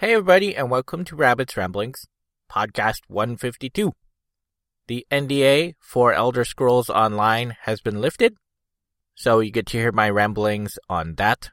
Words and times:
Hey, 0.00 0.14
everybody, 0.14 0.56
and 0.56 0.70
welcome 0.70 1.04
to 1.04 1.14
Rabbit's 1.14 1.58
Ramblings, 1.58 2.06
podcast 2.50 3.00
152. 3.08 3.92
The 4.86 5.06
NDA 5.10 5.74
for 5.78 6.14
Elder 6.14 6.42
Scrolls 6.46 6.88
Online 6.88 7.54
has 7.64 7.82
been 7.82 8.00
lifted, 8.00 8.34
so 9.14 9.40
you 9.40 9.50
get 9.50 9.66
to 9.66 9.76
hear 9.76 9.92
my 9.92 10.08
ramblings 10.08 10.78
on 10.88 11.16
that. 11.16 11.50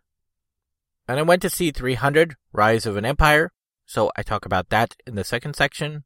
And 1.10 1.20
I 1.20 1.24
went 1.24 1.42
to 1.42 1.50
see 1.50 1.72
300 1.72 2.38
Rise 2.54 2.86
of 2.86 2.96
an 2.96 3.04
Empire, 3.04 3.52
so 3.86 4.14
I 4.16 4.24
talk 4.24 4.46
about 4.46 4.70
that 4.70 4.96
in 5.06 5.16
the 5.16 5.26
second 5.26 5.58
section. 5.58 6.06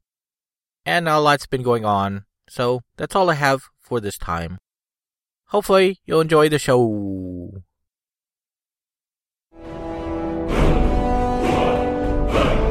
And 0.84 1.08
a 1.08 1.20
lot's 1.20 1.46
been 1.46 1.62
going 1.62 1.84
on, 1.84 2.24
so 2.48 2.80
that's 2.96 3.14
all 3.14 3.30
I 3.30 3.34
have 3.34 3.62
for 3.80 4.00
this 4.00 4.18
time. 4.18 4.58
Hopefully, 5.50 6.00
you'll 6.06 6.20
enjoy 6.20 6.48
the 6.48 6.58
show. 6.58 7.62
Bye. 12.32 12.61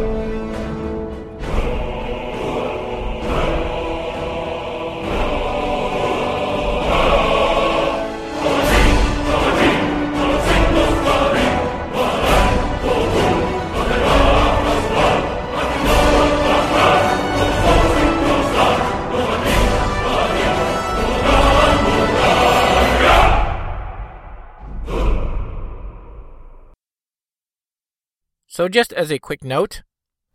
So, 28.61 28.69
just 28.69 28.93
as 28.93 29.11
a 29.11 29.17
quick 29.17 29.43
note, 29.43 29.81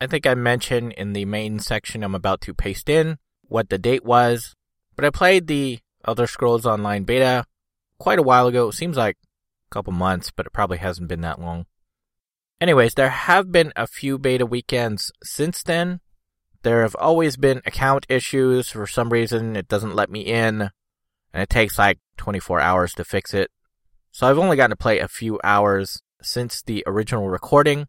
I 0.00 0.08
think 0.08 0.26
I 0.26 0.34
mentioned 0.34 0.94
in 0.94 1.12
the 1.12 1.24
main 1.24 1.60
section 1.60 2.02
I'm 2.02 2.12
about 2.12 2.40
to 2.40 2.54
paste 2.54 2.88
in 2.88 3.18
what 3.42 3.68
the 3.68 3.78
date 3.78 4.04
was, 4.04 4.56
but 4.96 5.04
I 5.04 5.10
played 5.10 5.46
the 5.46 5.78
Elder 6.04 6.26
Scrolls 6.26 6.66
Online 6.66 7.04
beta 7.04 7.44
quite 8.00 8.18
a 8.18 8.24
while 8.24 8.48
ago. 8.48 8.70
It 8.70 8.72
seems 8.72 8.96
like 8.96 9.16
a 9.70 9.72
couple 9.72 9.92
months, 9.92 10.32
but 10.34 10.44
it 10.44 10.52
probably 10.52 10.78
hasn't 10.78 11.06
been 11.06 11.20
that 11.20 11.40
long. 11.40 11.66
Anyways, 12.60 12.94
there 12.94 13.10
have 13.10 13.52
been 13.52 13.72
a 13.76 13.86
few 13.86 14.18
beta 14.18 14.44
weekends 14.44 15.12
since 15.22 15.62
then. 15.62 16.00
There 16.64 16.82
have 16.82 16.96
always 16.96 17.36
been 17.36 17.62
account 17.64 18.06
issues. 18.08 18.70
For 18.70 18.88
some 18.88 19.10
reason, 19.10 19.54
it 19.54 19.68
doesn't 19.68 19.94
let 19.94 20.10
me 20.10 20.22
in, 20.22 20.72
and 21.32 21.42
it 21.44 21.48
takes 21.48 21.78
like 21.78 22.00
24 22.16 22.58
hours 22.58 22.92
to 22.94 23.04
fix 23.04 23.32
it. 23.32 23.52
So 24.10 24.26
I've 24.26 24.36
only 24.36 24.56
gotten 24.56 24.70
to 24.70 24.76
play 24.76 24.98
a 24.98 25.06
few 25.06 25.38
hours 25.44 26.02
since 26.20 26.60
the 26.60 26.82
original 26.88 27.28
recording. 27.28 27.86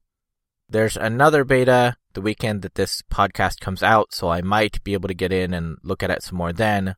There's 0.69 0.97
another 0.97 1.45
beta 1.45 1.95
the 2.13 2.21
weekend 2.21 2.61
that 2.61 2.75
this 2.75 3.01
podcast 3.09 3.61
comes 3.61 3.81
out, 3.81 4.13
so 4.13 4.27
I 4.27 4.41
might 4.41 4.83
be 4.83 4.93
able 4.93 5.07
to 5.07 5.13
get 5.13 5.31
in 5.31 5.53
and 5.53 5.77
look 5.81 6.03
at 6.03 6.09
it 6.09 6.23
some 6.23 6.37
more 6.37 6.51
then. 6.51 6.95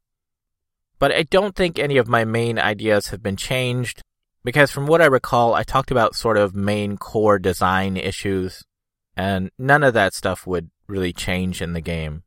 But 0.98 1.12
I 1.12 1.22
don't 1.22 1.56
think 1.56 1.78
any 1.78 1.98
of 1.98 2.08
my 2.08 2.26
main 2.26 2.58
ideas 2.58 3.10
have 3.10 3.22
been 3.22 3.36
changed, 3.36 4.02
because 4.44 4.72
from 4.72 4.88
what 4.88 5.02
I 5.02 5.06
recall, 5.06 5.54
I 5.54 5.62
talked 5.62 5.92
about 5.92 6.16
sort 6.16 6.36
of 6.36 6.56
main 6.56 6.98
core 6.98 7.38
design 7.38 7.96
issues, 7.96 8.64
and 9.16 9.52
none 9.60 9.84
of 9.84 9.94
that 9.94 10.16
stuff 10.16 10.48
would 10.48 10.72
really 10.88 11.14
change 11.14 11.62
in 11.62 11.74
the 11.74 11.82
game. 11.82 12.24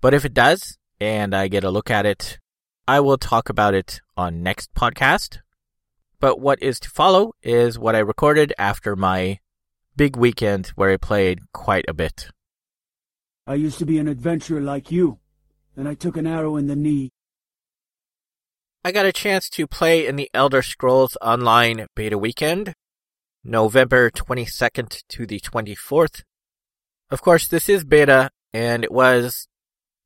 But 0.00 0.14
if 0.14 0.24
it 0.24 0.34
does, 0.34 0.78
and 1.00 1.32
I 1.32 1.46
get 1.46 1.62
a 1.62 1.70
look 1.70 1.92
at 1.92 2.06
it, 2.06 2.40
I 2.88 2.98
will 2.98 3.18
talk 3.18 3.48
about 3.48 3.74
it 3.74 4.00
on 4.16 4.42
next 4.42 4.74
podcast. 4.74 5.38
But 6.18 6.40
what 6.40 6.60
is 6.60 6.80
to 6.80 6.90
follow 6.90 7.34
is 7.40 7.78
what 7.78 7.94
I 7.94 8.00
recorded 8.00 8.52
after 8.58 8.96
my 8.96 9.38
big 9.96 10.16
weekend 10.16 10.68
where 10.68 10.90
I 10.90 10.96
played 10.96 11.40
quite 11.52 11.84
a 11.88 11.94
bit. 11.94 12.28
I 13.46 13.54
used 13.54 13.78
to 13.78 13.86
be 13.86 13.98
an 13.98 14.08
adventurer 14.08 14.60
like 14.60 14.90
you, 14.90 15.18
and 15.76 15.88
I 15.88 15.94
took 15.94 16.16
an 16.16 16.26
arrow 16.26 16.56
in 16.56 16.66
the 16.66 16.76
knee. 16.76 17.10
I 18.84 18.92
got 18.92 19.06
a 19.06 19.12
chance 19.12 19.48
to 19.50 19.66
play 19.66 20.06
in 20.06 20.16
the 20.16 20.30
Elder 20.34 20.62
Scrolls 20.62 21.16
Online 21.22 21.86
beta 21.94 22.18
weekend, 22.18 22.74
November 23.44 24.10
22nd 24.10 25.02
to 25.08 25.26
the 25.26 25.40
24th. 25.40 26.22
Of 27.10 27.22
course, 27.22 27.48
this 27.48 27.68
is 27.68 27.84
beta, 27.84 28.30
and 28.52 28.84
it 28.84 28.92
was, 28.92 29.48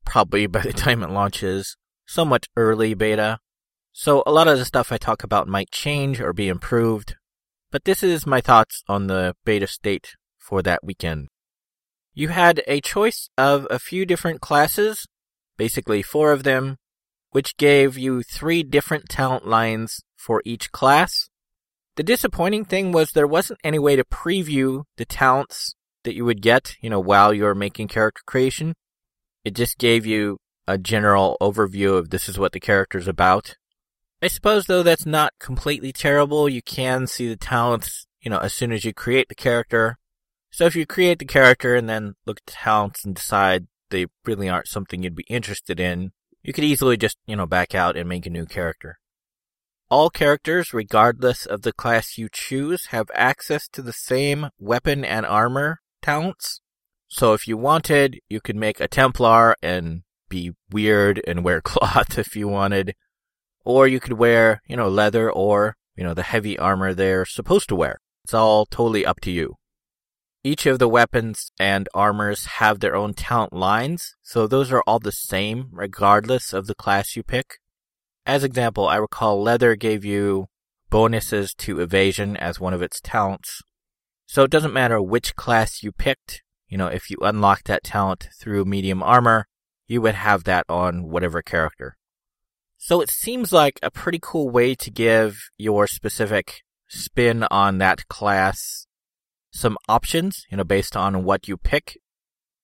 probably 0.05 0.47
by 0.47 0.61
the 0.61 0.73
time 0.73 1.03
it 1.03 1.09
launches, 1.09 1.77
somewhat 2.05 2.47
early 2.55 2.93
beta. 2.93 3.39
So 3.93 4.23
a 4.25 4.31
lot 4.31 4.47
of 4.47 4.57
the 4.57 4.65
stuff 4.65 4.91
I 4.91 4.97
talk 4.97 5.23
about 5.23 5.47
might 5.47 5.71
change 5.71 6.21
or 6.21 6.33
be 6.33 6.47
improved, 6.47 7.16
but 7.71 7.83
this 7.85 8.03
is 8.03 8.25
my 8.25 8.41
thoughts 8.41 8.83
on 8.87 9.07
the 9.07 9.35
beta 9.45 9.67
state 9.67 10.15
for 10.37 10.61
that 10.61 10.83
weekend. 10.83 11.27
You 12.13 12.29
had 12.29 12.63
a 12.67 12.81
choice 12.81 13.29
of 13.37 13.67
a 13.69 13.79
few 13.79 14.05
different 14.05 14.41
classes, 14.41 15.05
basically 15.57 16.01
four 16.01 16.31
of 16.31 16.43
them, 16.43 16.77
which 17.31 17.57
gave 17.57 17.97
you 17.97 18.23
three 18.23 18.63
different 18.63 19.09
talent 19.09 19.45
lines 19.47 20.01
for 20.15 20.41
each 20.45 20.71
class. 20.71 21.29
The 21.95 22.03
disappointing 22.03 22.65
thing 22.65 22.91
was 22.91 23.11
there 23.11 23.27
wasn't 23.27 23.59
any 23.63 23.79
way 23.79 23.95
to 23.95 24.03
preview 24.03 24.83
the 24.97 25.05
talents 25.05 25.75
that 26.03 26.15
you 26.15 26.25
would 26.25 26.41
get, 26.41 26.75
you 26.81 26.89
know, 26.89 26.99
while 26.99 27.33
you're 27.33 27.55
making 27.55 27.89
character 27.89 28.21
creation. 28.25 28.73
It 29.43 29.55
just 29.55 29.77
gave 29.77 30.05
you 30.05 30.37
a 30.67 30.77
general 30.77 31.37
overview 31.41 31.97
of 31.97 32.09
this 32.09 32.27
is 32.27 32.39
what 32.39 32.51
the 32.51 32.59
character's 32.59 33.07
about. 33.07 33.55
I 34.21 34.27
suppose 34.27 34.65
though 34.65 34.83
that's 34.83 35.05
not 35.05 35.33
completely 35.39 35.91
terrible. 35.91 36.49
You 36.49 36.61
can 36.61 37.07
see 37.07 37.27
the 37.27 37.35
talents, 37.35 38.07
you 38.21 38.31
know, 38.31 38.39
as 38.39 38.53
soon 38.53 38.71
as 38.71 38.83
you 38.83 38.93
create 38.93 39.29
the 39.29 39.35
character. 39.35 39.97
So 40.51 40.65
if 40.65 40.75
you 40.75 40.85
create 40.85 41.19
the 41.19 41.25
character 41.25 41.75
and 41.75 41.87
then 41.87 42.15
look 42.25 42.39
at 42.39 42.45
the 42.47 42.53
talents 42.53 43.05
and 43.05 43.13
decide 43.13 43.67
they 43.89 44.07
really 44.25 44.49
aren't 44.49 44.67
something 44.67 45.03
you'd 45.03 45.15
be 45.15 45.25
interested 45.29 45.79
in, 45.79 46.11
you 46.41 46.53
could 46.53 46.63
easily 46.63 46.97
just, 46.97 47.17
you 47.27 47.35
know, 47.35 47.45
back 47.45 47.75
out 47.75 47.95
and 47.95 48.09
make 48.09 48.25
a 48.25 48.31
new 48.31 48.45
character. 48.45 48.97
All 49.89 50.09
characters, 50.09 50.73
regardless 50.73 51.45
of 51.45 51.61
the 51.61 51.71
class 51.71 52.17
you 52.17 52.27
choose, 52.31 52.87
have 52.87 53.09
access 53.13 53.67
to 53.69 53.81
the 53.81 53.93
same 53.93 54.49
weapon 54.59 55.05
and 55.05 55.25
armor 55.25 55.79
talents. 56.01 56.61
So 57.07 57.33
if 57.33 57.47
you 57.47 57.55
wanted, 57.55 58.19
you 58.27 58.41
could 58.41 58.55
make 58.55 58.81
a 58.81 58.87
Templar 58.87 59.55
and 59.61 60.01
be 60.27 60.51
weird 60.71 61.21
and 61.25 61.43
wear 61.43 61.61
cloth 61.63 62.17
if 62.17 62.35
you 62.35 62.47
wanted. 62.47 62.95
Or 63.67 63.85
you 63.85 63.99
could 63.99 64.13
wear, 64.13 64.61
you 64.65 64.77
know, 64.77 64.87
leather 64.87 65.29
or, 65.29 65.75
you 65.97 66.01
know, 66.05 66.13
the 66.13 66.23
heavy 66.23 66.57
armor 66.57 66.93
they're 66.93 67.25
supposed 67.25 67.67
to 67.67 67.75
wear. 67.75 67.99
It's 68.23 68.33
all 68.33 68.65
totally 68.65 69.05
up 69.05 69.19
to 69.23 69.29
you. 69.29 69.55
Each 70.41 70.65
of 70.65 70.79
the 70.79 70.87
weapons 70.87 71.51
and 71.59 71.89
armors 71.93 72.45
have 72.45 72.79
their 72.79 72.95
own 72.95 73.13
talent 73.13 73.51
lines, 73.51 74.15
so 74.21 74.47
those 74.47 74.71
are 74.71 74.81
all 74.87 74.99
the 74.99 75.11
same 75.11 75.67
regardless 75.73 76.53
of 76.53 76.67
the 76.67 76.75
class 76.75 77.17
you 77.17 77.23
pick. 77.23 77.55
As 78.25 78.45
example, 78.45 78.87
I 78.87 78.95
recall 78.95 79.43
leather 79.43 79.75
gave 79.75 80.05
you 80.05 80.47
bonuses 80.89 81.53
to 81.55 81.81
evasion 81.81 82.37
as 82.37 82.61
one 82.61 82.73
of 82.73 82.81
its 82.81 83.01
talents. 83.01 83.61
So 84.27 84.43
it 84.43 84.51
doesn't 84.51 84.71
matter 84.71 85.01
which 85.01 85.35
class 85.35 85.83
you 85.83 85.91
picked, 85.91 86.41
you 86.69 86.77
know, 86.77 86.87
if 86.87 87.09
you 87.09 87.17
unlock 87.19 87.63
that 87.65 87.83
talent 87.83 88.29
through 88.39 88.63
medium 88.63 89.03
armor, 89.03 89.45
you 89.87 90.01
would 90.03 90.15
have 90.15 90.45
that 90.45 90.63
on 90.69 91.09
whatever 91.09 91.41
character. 91.41 91.96
So 92.77 93.01
it 93.01 93.09
seems 93.09 93.51
like 93.51 93.79
a 93.81 93.91
pretty 93.91 94.19
cool 94.21 94.49
way 94.49 94.75
to 94.75 94.91
give 94.91 95.37
your 95.57 95.87
specific 95.87 96.61
spin 96.87 97.43
on 97.49 97.79
that 97.79 98.07
class 98.07 98.87
some 99.51 99.77
options, 99.89 100.45
you 100.49 100.57
know, 100.57 100.63
based 100.63 100.95
on 100.95 101.23
what 101.23 101.47
you 101.47 101.57
pick. 101.57 101.97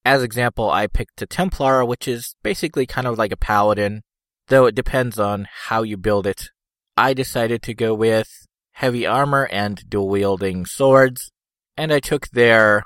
As 0.06 0.22
example, 0.22 0.69
I 0.69 0.88
picked 0.88 1.22
a 1.22 1.25
Templar, 1.25 1.84
which 1.84 2.07
is 2.07 2.35
basically 2.44 2.85
kind 2.85 3.07
of 3.07 3.18
like 3.18 3.31
a 3.31 3.38
paladin, 3.38 4.03
though 4.47 4.66
it 4.66 4.75
depends 4.75 5.18
on 5.18 5.47
how 5.52 5.81
you 5.84 5.97
build 5.97 6.28
it. 6.28 6.50
I 6.96 7.13
decided 7.13 7.63
to 7.63 7.73
go 7.73 7.94
with 7.94 8.28
heavy 8.73 9.06
armor 9.06 9.47
and 9.52 9.81
dual 9.90 10.09
wielding 10.09 10.66
swords, 10.66 11.31
and 11.75 11.91
I 11.91 12.00
took 12.00 12.28
their 12.29 12.84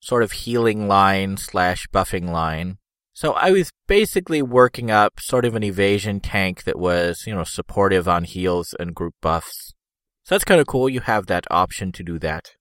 sort 0.00 0.22
of 0.22 0.32
healing 0.32 0.86
line 0.86 1.36
slash 1.36 1.86
buffing 1.92 2.30
line. 2.30 2.78
So 3.18 3.32
I 3.32 3.50
was 3.50 3.72
basically 3.88 4.42
working 4.42 4.92
up 4.92 5.18
sort 5.18 5.44
of 5.44 5.56
an 5.56 5.64
evasion 5.64 6.20
tank 6.20 6.62
that 6.62 6.78
was, 6.78 7.24
you 7.26 7.34
know, 7.34 7.42
supportive 7.42 8.06
on 8.06 8.22
heals 8.22 8.76
and 8.78 8.94
group 8.94 9.16
buffs. 9.20 9.74
So 10.22 10.36
that's 10.36 10.44
kind 10.44 10.60
of 10.60 10.68
cool. 10.68 10.88
You 10.88 11.00
have 11.00 11.26
that 11.26 11.44
option 11.50 11.90
to 11.90 12.04
do 12.04 12.20
that. 12.20 12.52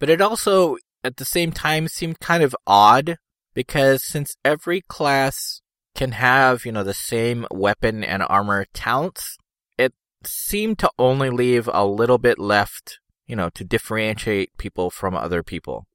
But 0.00 0.10
it 0.10 0.20
also, 0.20 0.76
at 1.04 1.18
the 1.18 1.24
same 1.24 1.52
time, 1.52 1.86
seemed 1.86 2.18
kind 2.18 2.42
of 2.42 2.56
odd 2.66 3.18
because 3.54 4.02
since 4.02 4.34
every 4.44 4.80
class 4.80 5.60
can 5.94 6.10
have, 6.10 6.66
you 6.66 6.72
know, 6.72 6.82
the 6.82 6.92
same 6.92 7.46
weapon 7.52 8.02
and 8.02 8.24
armor 8.28 8.66
talents, 8.74 9.38
it 9.78 9.94
seemed 10.24 10.80
to 10.80 10.90
only 10.98 11.30
leave 11.30 11.70
a 11.72 11.86
little 11.86 12.18
bit 12.18 12.40
left, 12.40 12.98
you 13.28 13.36
know, 13.36 13.50
to 13.50 13.62
differentiate 13.62 14.50
people 14.58 14.90
from 14.90 15.14
other 15.14 15.44
people 15.44 15.86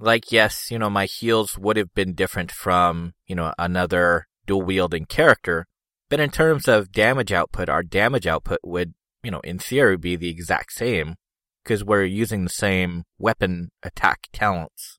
like 0.00 0.32
yes, 0.32 0.70
you 0.70 0.78
know, 0.78 0.90
my 0.90 1.06
heals 1.06 1.58
would 1.58 1.76
have 1.76 1.94
been 1.94 2.14
different 2.14 2.50
from, 2.50 3.12
you 3.26 3.34
know, 3.36 3.52
another 3.58 4.26
dual 4.46 4.62
wielding 4.62 5.04
character. 5.04 5.66
But 6.08 6.20
in 6.20 6.30
terms 6.30 6.66
of 6.66 6.90
damage 6.90 7.32
output, 7.32 7.68
our 7.68 7.82
damage 7.82 8.26
output 8.26 8.58
would, 8.64 8.94
you 9.22 9.30
know, 9.30 9.40
in 9.40 9.58
theory 9.58 9.96
be 9.96 10.16
the 10.16 10.28
exact 10.28 10.72
same 10.72 11.14
because 11.62 11.84
we're 11.84 12.04
using 12.04 12.42
the 12.42 12.50
same 12.50 13.04
weapon 13.18 13.68
attack 13.82 14.22
talents. 14.32 14.98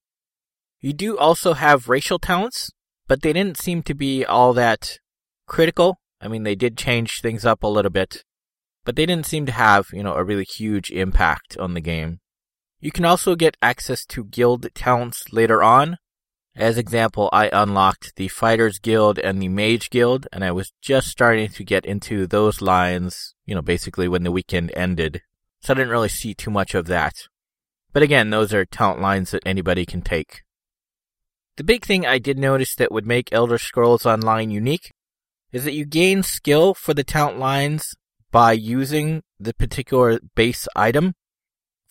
You 0.80 0.94
do 0.94 1.18
also 1.18 1.54
have 1.54 1.89
racial 1.89 2.18
talents, 2.18 2.71
but 3.07 3.24
they 3.24 3.33
didn't 3.33 3.57
seem 3.57 3.83
to 3.83 3.94
be 3.94 4.24
all 4.24 4.54
that 4.54 5.00
critical. 5.47 5.97
I 6.21 6.27
mean, 6.27 6.44
they 6.44 6.56
did 6.56 6.77
change 6.77 7.19
things 7.21 7.45
up 7.45 7.62
a 7.62 7.68
little 7.68 7.92
bit, 7.92 8.24
but 8.86 8.95
they 8.95 9.06
didn't 9.06 9.25
seem 9.25 9.45
to 9.47 9.51
have, 9.51 9.88
you 9.92 10.04
know, 10.04 10.13
a 10.13 10.24
really 10.24 10.45
huge 10.45 10.92
impact 10.92 11.57
on 11.57 11.74
the 11.74 11.81
game. 11.81 12.20
You 12.81 12.92
can 12.92 13.06
also 13.06 13.36
get 13.36 13.57
access 13.62 14.06
to 14.07 14.24
guild 14.24 14.68
talents 14.74 15.31
later 15.31 15.62
on. 15.62 15.98
As 16.56 16.80
example, 16.80 17.30
I 17.31 17.48
unlocked 17.54 18.16
the 18.16 18.28
Fighters 18.28 18.80
Guild 18.80 19.19
and 19.19 19.39
the 19.39 19.48
Mage 19.50 19.92
Guild, 19.92 20.28
and 20.33 20.44
I 20.44 20.51
was 20.51 20.74
just 20.81 21.07
starting 21.07 21.48
to 21.50 21.63
get 21.63 21.86
into 21.86 22.25
those 22.25 22.60
lines, 22.60 23.36
you 23.45 23.54
know, 23.54 23.62
basically 23.62 24.07
when 24.07 24.24
the 24.24 24.31
weekend 24.31 24.72
ended. 24.75 25.22
So 25.62 25.74
I 25.74 25.78
didn't 25.78 25.92
really 25.92 26.10
see 26.10 26.33
too 26.33 26.50
much 26.50 26.74
of 26.74 26.88
that. 26.88 27.13
But 27.94 28.01
again, 28.01 28.31
those 28.31 28.51
are 28.51 28.66
talent 28.66 29.00
lines 29.00 29.30
that 29.30 29.44
anybody 29.45 29.86
can 29.86 30.01
take. 30.01 30.42
The 31.57 31.63
big 31.63 31.86
thing 31.86 32.06
I 32.06 32.18
did 32.18 32.39
notice 32.39 32.74
that 32.75 32.92
would 32.92 33.06
make 33.06 33.31
Elder 33.31 33.60
Scrolls 33.60 34.07
Online 34.07 34.50
unique 34.50 34.92
is 35.51 35.66
that 35.66 35.74
you 35.74 35.86
gain 35.86 36.24
skill 36.24 36.74
for 36.74 36.95
the 36.95 37.04
talent 37.04 37.38
lines 37.38 37.94
by 38.31 38.54
using 38.54 39.22
the 39.39 39.54
particular 39.54 40.19
base 40.36 40.68
item. 40.75 41.13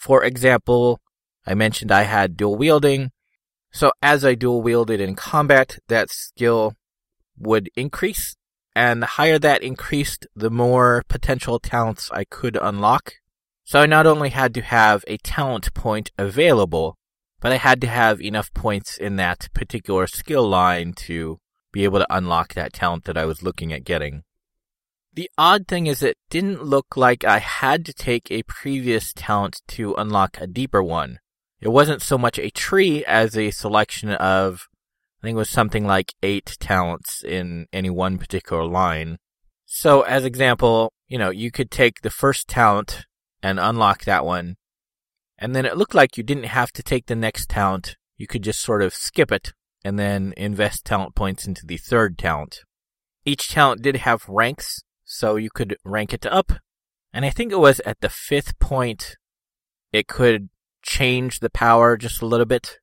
For 0.01 0.25
example, 0.25 0.99
I 1.47 1.53
mentioned 1.53 1.93
I 1.93 2.05
had 2.05 2.39
dual 2.39 2.57
wielding. 2.57 3.11
So 3.71 3.93
as 4.01 4.25
I 4.25 4.35
dual 4.35 4.63
wielded 4.63 4.99
in 4.99 5.15
combat, 5.15 5.79
that 5.89 6.09
skill 6.11 6.75
would 7.39 7.69
increase. 7.77 8.35
And 8.75 9.03
the 9.03 9.07
higher 9.19 9.39
that 9.39 9.63
increased, 9.63 10.27
the 10.35 10.51
more 10.51 11.03
potential 11.09 11.59
talents 11.59 12.11
I 12.13 12.25
could 12.25 12.57
unlock. 12.57 13.17
So 13.65 13.83
I 13.83 13.87
not 13.87 14.07
only 14.07 14.31
had 14.31 14.55
to 14.55 14.63
have 14.63 15.05
a 15.07 15.19
talent 15.19 15.75
point 15.75 16.11
available, 16.17 16.97
but 17.39 17.53
I 17.53 17.57
had 17.57 17.83
to 17.83 17.87
have 17.87 18.23
enough 18.23 18.55
points 18.55 18.97
in 18.97 19.17
that 19.17 19.51
particular 19.53 20.07
skill 20.07 20.49
line 20.49 20.95
to 21.09 21.41
be 21.73 21.85
able 21.85 21.99
to 21.99 22.07
unlock 22.17 22.55
that 22.55 22.73
talent 22.73 23.05
that 23.05 23.19
I 23.19 23.27
was 23.27 23.43
looking 23.43 23.71
at 23.71 23.85
getting. 23.85 24.23
The 25.21 25.31
odd 25.37 25.69
thing 25.69 25.87
is 25.87 26.03
it 26.03 26.17
didn't 26.31 26.65
look 26.65 26.97
like 26.97 27.25
I 27.25 27.41
had 27.41 27.85
to 27.85 27.93
take 27.93 28.31
a 28.31 28.43
previous 28.45 29.13
talent 29.13 29.61
to 29.69 29.95
unlock 29.97 30.39
a 30.41 30.47
deeper 30.47 30.83
one. 30.83 31.19
It 31.61 31.69
wasn't 31.69 32.01
so 32.01 32.17
much 32.17 32.39
a 32.39 32.49
tree 32.49 33.05
as 33.05 33.37
a 33.37 33.51
selection 33.51 34.13
of, 34.13 34.67
I 35.21 35.27
think 35.27 35.35
it 35.35 35.37
was 35.37 35.51
something 35.51 35.87
like 35.87 36.15
eight 36.23 36.57
talents 36.59 37.23
in 37.23 37.67
any 37.71 37.91
one 37.91 38.17
particular 38.17 38.65
line. 38.65 39.19
So 39.67 40.01
as 40.01 40.25
example, 40.25 40.91
you 41.07 41.19
know, 41.19 41.29
you 41.29 41.51
could 41.51 41.71
take 41.71 42.01
the 42.01 42.09
first 42.09 42.49
talent 42.49 43.05
and 43.43 43.61
unlock 43.61 44.05
that 44.05 44.25
one. 44.25 44.57
And 45.37 45.55
then 45.55 45.67
it 45.67 45.77
looked 45.77 45.95
like 45.95 46.17
you 46.17 46.23
didn't 46.23 46.45
have 46.45 46.73
to 46.73 46.83
take 46.83 47.09
the 47.09 47.15
next 47.15 47.51
talent. 47.51 47.99
You 48.17 48.27
could 48.27 48.43
just 48.43 48.63
sort 48.63 48.81
of 48.81 48.95
skip 48.95 49.31
it 49.31 49.53
and 49.85 49.99
then 49.99 50.33
invest 50.39 50.87
talent 50.87 51.15
points 51.15 51.47
into 51.47 51.67
the 51.67 51.77
third 51.77 52.17
talent. 52.17 52.61
Each 53.27 53.51
talent 53.51 53.83
did 53.83 53.97
have 53.97 54.27
ranks, 54.27 54.83
so 55.11 55.35
you 55.35 55.51
could 55.51 55.77
rank 55.85 56.15
it 56.15 56.25
up. 56.25 56.53
And 57.13 57.25
I 57.25 57.31
think 57.31 57.51
it 57.51 57.59
was 57.59 57.81
at 57.81 58.01
the 58.01 58.09
fifth 58.09 58.57
point, 58.61 59.17
it 59.93 60.07
could 60.07 60.51
change 60.83 61.41
the 61.41 61.51
power 61.51 61.97
just 61.97 62.23
a 62.23 62.27
little 62.27 62.47
bit. 62.47 62.79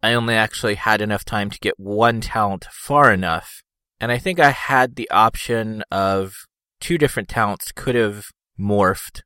I 0.00 0.14
only 0.14 0.34
actually 0.34 0.76
had 0.76 1.00
enough 1.00 1.24
time 1.24 1.50
to 1.50 1.58
get 1.58 1.74
one 1.76 2.20
talent 2.20 2.66
far 2.70 3.12
enough. 3.12 3.62
And 4.00 4.12
I 4.12 4.18
think 4.18 4.38
I 4.38 4.50
had 4.50 4.94
the 4.94 5.10
option 5.10 5.82
of 5.90 6.34
two 6.80 6.96
different 6.96 7.28
talents 7.28 7.72
could 7.72 7.96
have 7.96 8.26
morphed. 8.58 9.22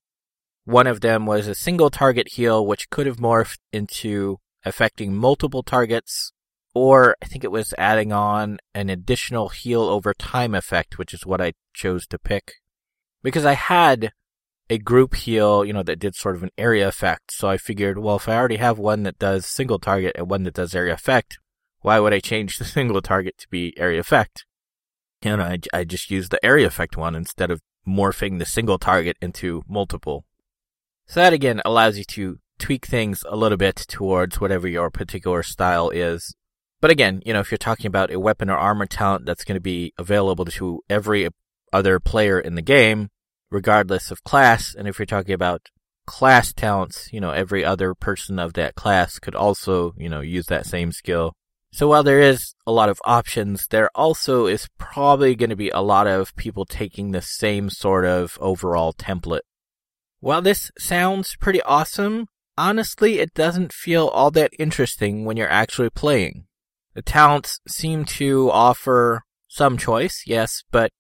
One 0.65 0.87
of 0.87 1.03
them 1.03 1.27
was 1.27 1.49
a 1.49 1.55
single 1.55 1.91
target 1.91 2.29
heal, 2.33 2.67
which 2.67 2.89
could 2.89 3.07
have 3.07 3.19
morphed 3.19 3.59
into 3.75 4.39
affecting 4.65 5.15
multiple 5.15 5.63
targets 5.63 6.33
or 6.79 7.17
I 7.21 7.27
think 7.27 7.43
it 7.43 7.51
was 7.51 7.75
adding 7.77 8.13
on 8.13 8.59
an 8.73 8.89
additional 8.89 9.49
heal 9.49 9.83
over 9.83 10.15
time 10.15 10.55
effect, 10.55 10.97
which 10.97 11.13
is 11.13 11.27
what 11.27 11.41
I 11.41 11.55
chose 11.75 12.07
to 12.07 12.21
pick. 12.21 12.53
Because 13.21 13.45
I 13.45 13.55
had 13.55 14.13
a 14.71 14.79
group 14.79 15.17
heal, 15.17 15.65
you 15.65 15.73
know, 15.73 15.83
that 15.83 15.99
did 15.99 16.15
sort 16.15 16.37
of 16.37 16.45
an 16.45 16.53
area 16.57 16.87
effect. 16.87 17.33
So 17.33 17.49
I 17.49 17.57
figured, 17.57 17.99
well, 17.99 18.15
if 18.15 18.29
I 18.29 18.37
already 18.37 18.59
have 18.59 18.79
one 18.79 19.03
that 19.03 19.19
does 19.19 19.45
single 19.45 19.81
target 19.81 20.13
and 20.15 20.31
one 20.31 20.45
that 20.45 20.55
does 20.55 20.73
area 20.73 20.95
effect, 20.95 21.39
why 21.81 21.99
would 21.99 22.15
I 22.15 22.21
change 22.21 22.59
the 22.59 22.65
single 22.77 23.03
target 23.03 23.37
to 23.39 23.49
be 23.49 23.75
area 23.77 23.99
effect? 23.99 24.47
Know, 25.25 25.41
I, 25.41 25.59
I 25.75 25.83
just 25.83 26.13
use 26.13 26.29
the 26.29 26.45
area 26.45 26.69
effect 26.69 26.97
one 26.97 27.17
instead 27.17 27.51
of 27.51 27.61
morphing 27.87 28.39
the 28.39 28.47
single 28.47 28.79
target 28.79 29.17
into 29.21 29.65
multiple. 29.67 30.27
So 31.07 31.19
that 31.19 31.33
again 31.33 31.61
allows 31.65 31.99
you 31.99 32.05
to 32.05 32.39
tweak 32.61 32.87
things 32.87 33.25
a 33.29 33.35
little 33.35 33.59
bit 33.59 33.77
towards 33.89 34.41
whatever 34.41 34.69
your 34.69 34.91
particular 34.91 35.43
style 35.43 35.91
is. 35.91 36.37
But 36.81 36.91
again, 36.91 37.23
you 37.27 37.33
know, 37.33 37.41
if 37.41 37.51
you're 37.51 37.59
talking 37.59 37.87
about 37.87 38.13
a 38.13 38.21
weapon 38.21 38.51
or 38.51 38.57
armor 38.57 38.87
talent 38.87 39.27
that's 39.27 39.45
going 39.45 39.57
to 39.57 39.61
be 39.61 39.93
available 39.99 40.45
to 40.45 40.83
every 40.89 41.29
other 41.73 41.99
player 41.99 42.39
in 42.39 42.55
the 42.55 42.63
game, 42.63 43.09
regardless 43.51 44.11
of 44.11 44.25
class, 44.25 44.75
and 44.75 44.87
if 44.87 44.99
you're 44.99 45.07
talking 45.07 45.35
about 45.35 45.69
class 46.07 46.53
talents, 46.53 47.13
you 47.13 47.21
know, 47.21 47.31
every 47.31 47.65
other 47.65 47.95
person 47.95 48.39
of 48.39 48.55
that 48.55 48.75
class 48.75 49.19
could 49.19 49.35
also, 49.35 49.93
you 49.97 50.09
know, 50.09 50.21
use 50.21 50.47
that 50.47 50.67
same 50.67 50.93
skill. 50.93 51.35
So 51.73 51.89
while 51.89 52.03
there 52.03 52.21
is 52.21 52.55
a 52.67 52.73
lot 52.73 52.89
of 52.89 53.01
options, 53.05 53.67
there 53.69 53.91
also 53.95 54.47
is 54.47 54.69
probably 54.79 55.35
going 55.35 55.51
to 55.51 55.57
be 55.57 55.69
a 55.69 55.81
lot 55.81 56.07
of 56.07 56.35
people 56.35 56.65
taking 56.65 57.11
the 57.11 57.21
same 57.21 57.69
sort 57.69 58.07
of 58.07 58.39
overall 58.41 58.95
template. 58.95 59.41
While 60.21 60.43
this 60.43 60.71
sounds 60.79 61.37
pretty 61.37 61.61
awesome, 61.63 62.27
honestly, 62.57 63.19
it 63.19 63.35
doesn't 63.35 63.73
feel 63.73 64.09
all 64.09 64.31
that 64.31 64.53
interesting 64.59 65.25
when 65.25 65.37
you're 65.37 65.51
actually 65.51 65.91
playing. 65.91 66.47
The 66.95 67.03
talents 67.03 67.61
seem 67.69 68.05
to 68.07 68.51
offer 68.51 69.23
some 69.49 69.79
choice, 69.79 70.25
yes, 70.27 70.63
but 70.71 70.91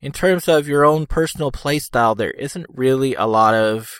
in 0.00 0.12
terms 0.12 0.48
of 0.48 0.68
your 0.68 0.84
own 0.84 1.06
personal 1.06 1.50
playstyle, 1.50 2.16
there 2.16 2.32
isn't 2.32 2.66
really 2.68 3.14
a 3.14 3.26
lot 3.26 3.54
of 3.54 3.90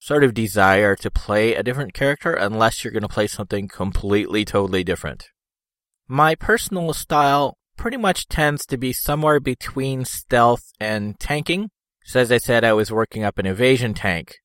sort 0.00 0.24
of 0.24 0.34
desire 0.34 0.96
to 0.96 1.10
play 1.10 1.54
a 1.54 1.62
different 1.62 1.94
character 1.94 2.32
unless 2.32 2.82
you're 2.82 2.92
going 2.92 3.02
to 3.02 3.08
play 3.08 3.28
something 3.28 3.68
completely, 3.68 4.44
totally 4.44 4.82
different. 4.82 5.28
My 6.08 6.34
personal 6.34 6.92
style 6.92 7.56
pretty 7.76 7.96
much 7.96 8.26
tends 8.26 8.66
to 8.66 8.76
be 8.76 8.92
somewhere 8.92 9.38
between 9.38 10.04
stealth 10.04 10.64
and 10.80 11.18
tanking. 11.20 11.70
So 12.04 12.20
as 12.20 12.32
I 12.32 12.38
said, 12.38 12.64
I 12.64 12.72
was 12.72 12.90
working 12.90 13.22
up 13.22 13.38
an 13.38 13.46
evasion 13.46 13.94
tank. 13.94 14.38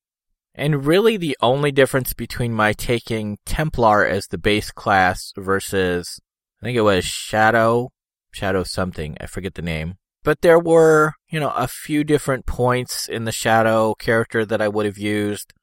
And 0.54 0.86
really 0.86 1.16
the 1.16 1.36
only 1.40 1.72
difference 1.72 2.14
between 2.14 2.52
my 2.52 2.72
taking 2.72 3.38
Templar 3.44 4.06
as 4.06 4.28
the 4.28 4.38
base 4.38 4.70
class 4.70 5.32
versus 5.36 6.20
I 6.60 6.66
think 6.66 6.76
it 6.76 6.82
was 6.82 7.04
Shadow, 7.04 7.90
Shadow 8.32 8.64
something. 8.64 9.16
I 9.20 9.26
forget 9.26 9.54
the 9.54 9.62
name. 9.62 9.94
But 10.24 10.42
there 10.42 10.58
were, 10.58 11.14
you 11.28 11.38
know, 11.40 11.50
a 11.50 11.68
few 11.68 12.04
different 12.04 12.46
points 12.46 13.08
in 13.08 13.24
the 13.24 13.32
Shadow 13.32 13.94
character 13.94 14.44
that 14.44 14.60
I 14.60 14.68
would 14.68 14.84
have 14.84 14.98
used. 14.98 15.54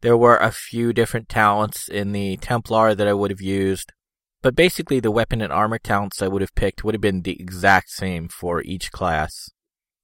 There 0.00 0.16
were 0.16 0.36
a 0.36 0.52
few 0.52 0.92
different 0.92 1.28
talents 1.28 1.88
in 1.88 2.12
the 2.12 2.36
Templar 2.36 2.94
that 2.94 3.08
I 3.08 3.12
would 3.12 3.30
have 3.30 3.40
used. 3.40 3.92
But 4.42 4.54
basically, 4.54 5.00
the 5.00 5.10
weapon 5.10 5.40
and 5.40 5.52
armor 5.52 5.78
talents 5.78 6.22
I 6.22 6.28
would 6.28 6.42
have 6.42 6.54
picked 6.54 6.84
would 6.84 6.94
have 6.94 7.00
been 7.00 7.22
the 7.22 7.40
exact 7.40 7.90
same 7.90 8.28
for 8.28 8.62
each 8.62 8.92
class. 8.92 9.50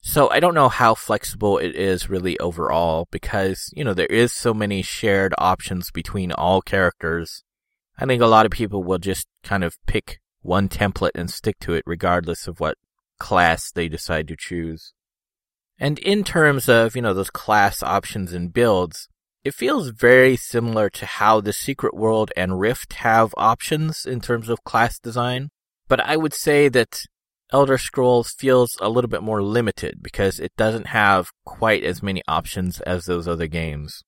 So 0.00 0.28
I 0.30 0.40
don't 0.40 0.54
know 0.54 0.68
how 0.68 0.94
flexible 0.96 1.58
it 1.58 1.76
is 1.76 2.10
really 2.10 2.36
overall 2.40 3.06
because, 3.12 3.70
you 3.72 3.84
know, 3.84 3.94
there 3.94 4.06
is 4.06 4.32
so 4.32 4.52
many 4.52 4.82
shared 4.82 5.32
options 5.38 5.92
between 5.92 6.32
all 6.32 6.60
characters. 6.60 7.44
I 7.96 8.06
think 8.06 8.20
a 8.20 8.26
lot 8.26 8.44
of 8.44 8.50
people 8.50 8.82
will 8.82 8.98
just 8.98 9.28
kind 9.44 9.62
of 9.62 9.76
pick 9.86 10.18
one 10.42 10.68
template 10.68 11.12
and 11.14 11.30
stick 11.30 11.58
to 11.60 11.72
it 11.72 11.84
regardless 11.86 12.46
of 12.46 12.60
what 12.60 12.76
class 13.18 13.70
they 13.70 13.88
decide 13.88 14.28
to 14.28 14.36
choose. 14.36 14.92
And 15.78 15.98
in 15.98 16.24
terms 16.24 16.68
of, 16.68 16.94
you 16.94 17.02
know, 17.02 17.14
those 17.14 17.30
class 17.30 17.82
options 17.82 18.32
and 18.32 18.52
builds, 18.52 19.08
it 19.44 19.54
feels 19.54 19.88
very 19.88 20.36
similar 20.36 20.88
to 20.90 21.06
how 21.06 21.40
the 21.40 21.52
Secret 21.52 21.94
World 21.94 22.30
and 22.36 22.60
Rift 22.60 22.94
have 22.94 23.34
options 23.36 24.06
in 24.06 24.20
terms 24.20 24.48
of 24.48 24.62
class 24.64 24.98
design. 24.98 25.50
But 25.88 26.00
I 26.00 26.16
would 26.16 26.34
say 26.34 26.68
that 26.68 27.04
Elder 27.52 27.76
Scrolls 27.76 28.30
feels 28.30 28.76
a 28.80 28.88
little 28.88 29.10
bit 29.10 29.22
more 29.22 29.42
limited 29.42 30.02
because 30.02 30.38
it 30.38 30.52
doesn't 30.56 30.86
have 30.88 31.30
quite 31.44 31.84
as 31.84 32.02
many 32.02 32.22
options 32.28 32.80
as 32.82 33.04
those 33.04 33.26
other 33.26 33.46
games. 33.46 34.02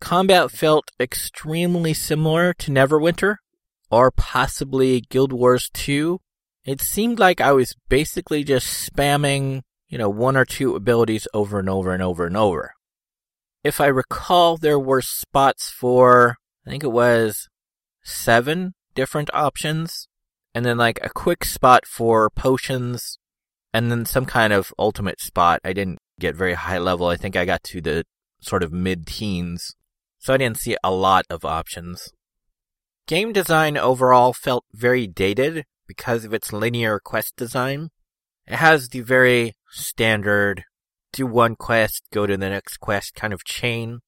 Combat 0.00 0.50
felt 0.50 0.90
extremely 1.00 1.94
similar 1.94 2.52
to 2.54 2.70
Neverwinter, 2.70 3.36
or 3.94 4.10
possibly 4.10 5.02
Guild 5.02 5.32
Wars 5.32 5.70
2, 5.72 6.20
it 6.64 6.80
seemed 6.80 7.20
like 7.20 7.40
I 7.40 7.52
was 7.52 7.76
basically 7.88 8.42
just 8.42 8.90
spamming, 8.90 9.62
you 9.88 9.98
know, 9.98 10.08
one 10.08 10.36
or 10.36 10.44
two 10.44 10.74
abilities 10.74 11.28
over 11.32 11.60
and 11.60 11.70
over 11.70 11.92
and 11.92 12.02
over 12.02 12.26
and 12.26 12.36
over. 12.36 12.74
If 13.62 13.80
I 13.80 13.86
recall, 13.86 14.56
there 14.56 14.80
were 14.80 15.00
spots 15.00 15.70
for, 15.70 16.38
I 16.66 16.70
think 16.70 16.82
it 16.82 16.90
was 16.90 17.48
seven 18.02 18.74
different 18.96 19.30
options, 19.32 20.08
and 20.54 20.66
then 20.66 20.76
like 20.76 20.98
a 21.00 21.08
quick 21.08 21.44
spot 21.44 21.86
for 21.86 22.28
potions, 22.30 23.18
and 23.72 23.92
then 23.92 24.04
some 24.04 24.26
kind 24.26 24.52
of 24.52 24.74
ultimate 24.76 25.20
spot. 25.20 25.60
I 25.64 25.72
didn't 25.72 25.98
get 26.18 26.34
very 26.34 26.54
high 26.54 26.78
level. 26.78 27.06
I 27.06 27.16
think 27.16 27.36
I 27.36 27.44
got 27.44 27.62
to 27.64 27.80
the 27.80 28.04
sort 28.40 28.64
of 28.64 28.72
mid 28.72 29.06
teens. 29.06 29.76
So 30.18 30.34
I 30.34 30.38
didn't 30.38 30.58
see 30.58 30.76
a 30.82 30.90
lot 30.90 31.26
of 31.30 31.44
options. 31.44 32.13
Game 33.06 33.32
design 33.32 33.76
overall 33.76 34.32
felt 34.32 34.64
very 34.72 35.06
dated 35.06 35.64
because 35.86 36.24
of 36.24 36.32
its 36.34 36.52
linear 36.52 36.98
quest 36.98 37.36
design. 37.36 37.90
It 38.46 38.56
has 38.56 38.88
the 38.88 39.00
very 39.00 39.54
standard 39.70 40.64
do 41.12 41.26
one 41.26 41.56
quest, 41.56 42.02
go 42.12 42.26
to 42.26 42.36
the 42.36 42.50
next 42.50 42.78
quest 42.78 43.14
kind 43.14 43.32
of 43.32 43.44
chain. 43.44 44.00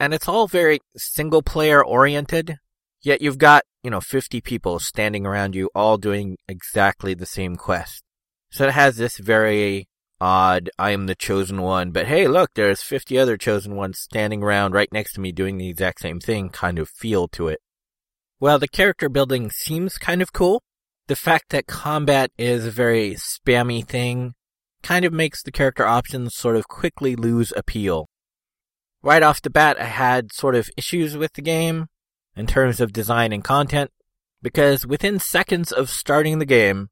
And 0.00 0.14
it's 0.14 0.28
all 0.28 0.46
very 0.46 0.80
single 0.96 1.42
player 1.42 1.84
oriented. 1.84 2.56
Yet 3.02 3.22
you've 3.22 3.38
got, 3.38 3.64
you 3.82 3.90
know, 3.90 4.00
50 4.00 4.40
people 4.40 4.78
standing 4.78 5.26
around 5.26 5.54
you 5.54 5.70
all 5.74 5.98
doing 5.98 6.36
exactly 6.48 7.14
the 7.14 7.26
same 7.26 7.56
quest. 7.56 8.02
So 8.50 8.66
it 8.66 8.72
has 8.72 8.96
this 8.96 9.18
very 9.18 9.88
odd, 10.20 10.70
I 10.78 10.90
am 10.90 11.06
the 11.06 11.14
chosen 11.14 11.62
one, 11.62 11.90
but 11.92 12.06
hey, 12.06 12.26
look, 12.26 12.50
there's 12.54 12.82
50 12.82 13.18
other 13.18 13.36
chosen 13.36 13.76
ones 13.76 14.00
standing 14.00 14.42
around 14.42 14.72
right 14.72 14.92
next 14.92 15.12
to 15.12 15.20
me 15.20 15.30
doing 15.30 15.58
the 15.58 15.68
exact 15.68 16.00
same 16.00 16.18
thing 16.18 16.48
kind 16.48 16.78
of 16.78 16.88
feel 16.88 17.28
to 17.28 17.48
it. 17.48 17.60
Well, 18.40 18.58
the 18.58 18.68
character 18.68 19.08
building 19.08 19.50
seems 19.50 19.98
kind 19.98 20.22
of 20.22 20.32
cool. 20.32 20.62
The 21.08 21.16
fact 21.16 21.50
that 21.50 21.66
combat 21.66 22.30
is 22.38 22.64
a 22.64 22.70
very 22.70 23.16
spammy 23.16 23.84
thing 23.84 24.34
kind 24.82 25.04
of 25.04 25.12
makes 25.12 25.42
the 25.42 25.50
character 25.50 25.84
options 25.84 26.36
sort 26.36 26.54
of 26.54 26.68
quickly 26.68 27.16
lose 27.16 27.52
appeal. 27.56 28.08
Right 29.02 29.22
off 29.22 29.42
the 29.42 29.50
bat, 29.50 29.80
I 29.80 29.86
had 29.86 30.32
sort 30.32 30.54
of 30.54 30.70
issues 30.76 31.16
with 31.16 31.32
the 31.32 31.42
game 31.42 31.86
in 32.36 32.46
terms 32.46 32.80
of 32.80 32.92
design 32.92 33.32
and 33.32 33.42
content 33.42 33.90
because 34.40 34.86
within 34.86 35.18
seconds 35.18 35.72
of 35.72 35.90
starting 35.90 36.38
the 36.38 36.46
game, 36.46 36.90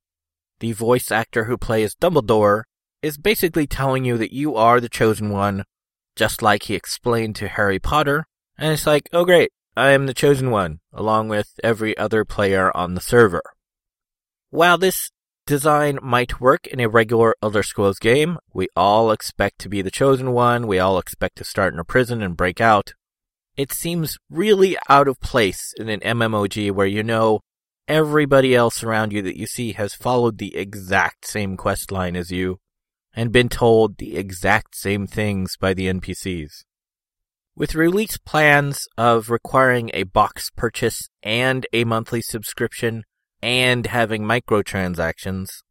the 0.59 0.73
voice 0.73 1.13
actor 1.13 1.45
who 1.45 1.57
plays 1.57 1.95
Dumbledore 1.95 2.63
is 3.03 3.19
basically 3.19 3.69
telling 3.69 4.05
you 4.05 4.19
that 4.19 4.33
you 4.33 4.57
are 4.57 4.81
the 4.81 4.89
chosen 4.89 5.31
one, 5.31 5.65
just 6.17 6.43
like 6.43 6.65
he 6.65 6.75
explained 6.75 7.37
to 7.37 7.49
Harry 7.49 7.79
Potter. 7.79 8.27
And 8.59 8.73
it's 8.73 8.87
like, 8.87 9.09
oh 9.13 9.25
great, 9.25 9.53
I 9.77 9.91
am 9.91 10.07
the 10.07 10.15
chosen 10.15 10.51
one, 10.51 10.81
along 10.91 11.29
with 11.29 11.61
every 11.63 11.95
other 11.99 12.25
player 12.25 12.75
on 12.75 12.95
the 12.95 13.01
server. 13.01 13.43
While 14.49 14.79
this 14.79 15.11
design 15.47 15.99
might 16.03 16.41
work 16.41 16.67
in 16.67 16.81
a 16.81 16.89
regular 16.89 17.35
Elder 17.43 17.63
Scrolls 17.63 17.99
game, 17.99 18.39
we 18.55 18.69
all 18.75 19.11
expect 19.11 19.59
to 19.61 19.69
be 19.69 19.83
the 19.83 19.91
chosen 19.91 20.33
one, 20.33 20.67
we 20.67 20.79
all 20.79 20.99
expect 20.99 21.37
to 21.37 21.45
start 21.45 21.75
in 21.75 21.79
a 21.79 21.85
prison 21.85 22.23
and 22.23 22.39
break 22.39 22.59
out. 22.59 22.95
It 23.55 23.71
seems 23.71 24.17
really 24.31 24.79
out 24.89 25.09
of 25.09 25.21
place 25.21 25.75
in 25.79 25.91
an 25.91 26.01
MMOG 26.01 26.71
where 26.73 26.87
you 26.87 27.03
know 27.03 27.41
everybody 27.87 28.55
else 28.55 28.83
around 28.83 29.13
you 29.13 29.21
that 29.23 29.39
you 29.39 29.47
see 29.47 29.73
has 29.73 29.93
followed 29.93 30.39
the 30.39 30.57
exact 30.57 31.27
same 31.27 31.57
quest 31.59 31.93
line 31.93 32.17
as 32.17 32.31
you 32.31 32.61
and 33.15 33.31
been 33.31 33.51
told 33.51 33.99
the 33.99 34.17
exact 34.17 34.75
same 34.75 35.07
things 35.07 35.59
by 35.59 35.75
the 35.75 35.87
NPCs. 35.87 36.65
With 37.59 37.75
release 37.75 38.19
plans 38.19 38.87
of 38.99 39.31
requiring 39.31 39.91
a 39.95 40.03
box 40.03 40.51
purchase 40.55 41.09
and 41.23 41.67
a 41.73 41.85
monthly 41.85 42.21
subscription 42.21 43.05
and 43.41 43.87
having 43.87 44.25
microtransactions, 44.25 45.63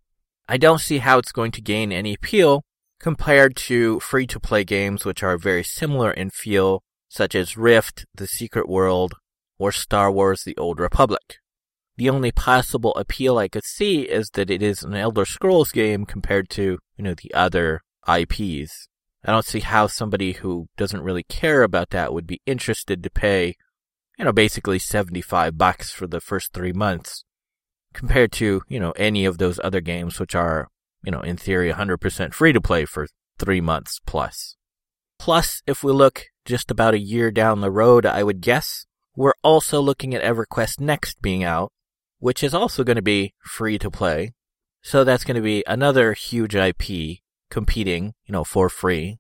I 0.50 0.58
don't 0.58 0.82
see 0.82 0.98
how 0.98 1.20
it's 1.20 1.32
going 1.32 1.52
to 1.52 1.62
gain 1.62 1.92
any 1.92 2.16
appeal 2.16 2.64
compared 3.00 3.56
to 3.68 4.00
free 4.00 4.26
to 4.26 4.40
play 4.40 4.64
games 4.64 5.06
which 5.06 5.22
are 5.22 5.38
very 5.38 5.64
similar 5.64 6.10
in 6.10 6.32
feel, 6.32 6.82
such 7.08 7.36
as 7.36 7.56
Rift, 7.56 8.08
The 8.16 8.26
Secret 8.26 8.68
World, 8.68 9.14
or 9.60 9.72
Star 9.72 10.12
Wars 10.12 10.42
The 10.44 10.58
Old 10.58 10.80
Republic. 10.80 11.36
The 11.98 12.10
only 12.10 12.32
possible 12.32 12.96
appeal 12.96 13.38
I 13.38 13.48
could 13.48 13.64
see 13.64 14.10
is 14.10 14.32
that 14.34 14.50
it 14.50 14.64
is 14.64 14.82
an 14.82 14.96
Elder 14.96 15.24
Scrolls 15.24 15.72
game 15.72 16.08
compared 16.08 16.50
to, 16.50 16.80
you 16.98 17.04
know, 17.04 17.14
the 17.14 17.32
other 17.36 17.82
IPs. 18.08 18.88
I 19.26 19.32
don't 19.32 19.46
see 19.46 19.62
how 19.62 19.88
somebody 19.88 20.34
who 20.34 20.68
doesn't 20.78 21.02
really 21.02 21.24
care 21.24 21.64
about 21.64 21.90
that 21.90 22.14
would 22.14 22.28
be 22.28 22.42
interested 22.46 23.02
to 23.02 23.10
pay, 23.10 23.56
you 24.20 24.26
know, 24.26 24.32
basically 24.32 24.78
75 24.78 25.58
bucks 25.58 25.92
for 25.92 26.06
the 26.06 26.22
first 26.22 26.54
three 26.54 26.74
months 26.74 27.26
compared 27.94 28.32
to, 28.34 28.62
you 28.68 28.80
know, 28.80 28.92
any 28.92 29.26
of 29.26 29.40
those 29.40 29.60
other 29.64 29.82
games 29.82 30.20
which 30.20 30.36
are, 30.36 30.68
you 31.04 31.12
know, 31.12 31.22
in 31.22 31.38
theory 31.38 31.72
100% 31.72 32.34
free 32.34 32.54
to 32.54 32.62
play 32.62 32.86
for 32.86 33.08
three 33.40 33.62
months 33.62 34.00
plus. 34.06 34.58
Plus, 35.18 35.64
if 35.66 35.84
we 35.84 35.92
look 35.92 36.26
just 36.46 36.70
about 36.70 36.94
a 36.94 37.00
year 37.00 37.32
down 37.32 37.62
the 37.62 37.72
road, 37.72 38.06
I 38.06 38.24
would 38.24 38.42
guess, 38.42 38.86
we're 39.16 39.34
also 39.44 39.82
looking 39.82 40.14
at 40.14 40.24
EverQuest 40.24 40.80
Next 40.80 41.22
being 41.22 41.44
out, 41.44 41.72
which 42.20 42.44
is 42.44 42.54
also 42.54 42.84
going 42.84 42.98
to 42.98 43.02
be 43.02 43.34
free 43.44 43.80
to 43.80 43.90
play. 43.90 44.34
So 44.84 45.04
that's 45.04 45.24
going 45.24 45.36
to 45.36 45.42
be 45.42 45.64
another 45.66 46.14
huge 46.14 46.54
IP 46.54 47.22
competing, 47.50 48.14
you 48.26 48.32
know, 48.32 48.44
for 48.44 48.70
free. 48.70 49.18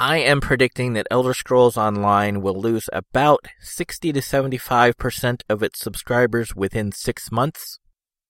I 0.00 0.18
am 0.18 0.40
predicting 0.40 0.92
that 0.92 1.08
Elder 1.10 1.34
Scrolls 1.34 1.76
Online 1.76 2.40
will 2.40 2.60
lose 2.60 2.88
about 2.92 3.46
60 3.60 4.12
to 4.12 4.20
75% 4.20 5.42
of 5.48 5.62
its 5.62 5.80
subscribers 5.80 6.54
within 6.54 6.92
six 6.92 7.32
months, 7.32 7.80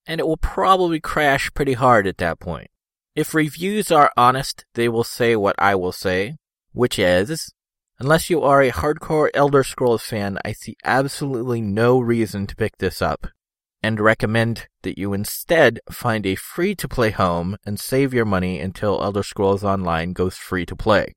and 0.07 0.19
it 0.19 0.27
will 0.27 0.39
probably 0.39 0.99
crash 0.99 1.53
pretty 1.53 1.75
hard 1.75 2.07
at 2.07 2.17
that 2.19 2.41
point. 2.41 2.69
If 3.15 3.35
reviews 3.35 3.93
are 3.93 4.13
honest, 4.17 4.65
they 4.75 4.89
will 4.89 5.05
say 5.05 5.37
what 5.37 5.57
I 5.59 5.75
will 5.75 5.93
say, 5.93 6.37
which 6.73 6.99
is, 6.99 7.53
unless 7.99 8.31
you 8.31 8.41
are 8.43 8.63
a 8.63 8.71
hardcore 8.71 9.29
Elder 9.35 9.63
Scrolls 9.63 10.05
fan, 10.05 10.39
I 10.45 10.53
see 10.53 10.77
absolutely 10.85 11.61
no 11.61 12.01
reason 12.01 12.47
to 12.47 12.57
pick 12.57 12.79
this 12.79 13.03
up 13.03 13.27
and 13.83 14.01
recommend 14.01 14.67
that 14.83 14.99
you 14.99 15.13
instead 15.13 15.81
find 15.91 16.27
a 16.27 16.35
free 16.35 16.75
to 16.75 16.89
play 16.89 17.11
home 17.11 17.57
and 17.65 17.79
save 17.79 18.13
your 18.13 18.25
money 18.25 18.61
until 18.61 19.03
Elder 19.03 19.23
Scrolls 19.23 19.65
Online 19.65 20.13
goes 20.13 20.37
free 20.37 20.67
to 20.67 20.77
play. 20.77 21.15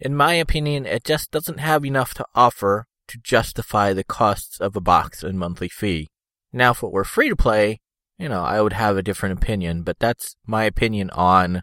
In 0.00 0.14
my 0.14 0.34
opinion, 0.34 0.86
it 0.86 1.04
just 1.04 1.30
doesn't 1.30 1.58
have 1.58 1.84
enough 1.84 2.14
to 2.14 2.26
offer 2.34 2.86
to 3.08 3.18
justify 3.18 3.92
the 3.92 4.04
costs 4.04 4.60
of 4.60 4.76
a 4.76 4.80
box 4.80 5.22
and 5.22 5.38
monthly 5.38 5.68
fee. 5.68 6.08
Now, 6.52 6.70
if 6.70 6.82
it 6.82 6.92
were 6.92 7.04
free 7.04 7.28
to 7.28 7.36
play, 7.36 7.80
you 8.18 8.28
know, 8.28 8.42
I 8.42 8.60
would 8.60 8.72
have 8.72 8.96
a 8.96 9.02
different 9.02 9.42
opinion, 9.42 9.82
but 9.82 9.98
that's 9.98 10.36
my 10.46 10.64
opinion 10.64 11.10
on 11.10 11.62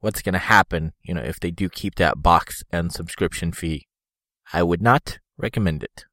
what's 0.00 0.22
going 0.22 0.34
to 0.34 0.38
happen, 0.38 0.92
you 1.02 1.14
know, 1.14 1.22
if 1.22 1.40
they 1.40 1.50
do 1.50 1.68
keep 1.68 1.96
that 1.96 2.22
box 2.22 2.62
and 2.70 2.92
subscription 2.92 3.52
fee. 3.52 3.86
I 4.52 4.62
would 4.62 4.82
not 4.82 5.18
recommend 5.38 5.82
it. 5.82 6.04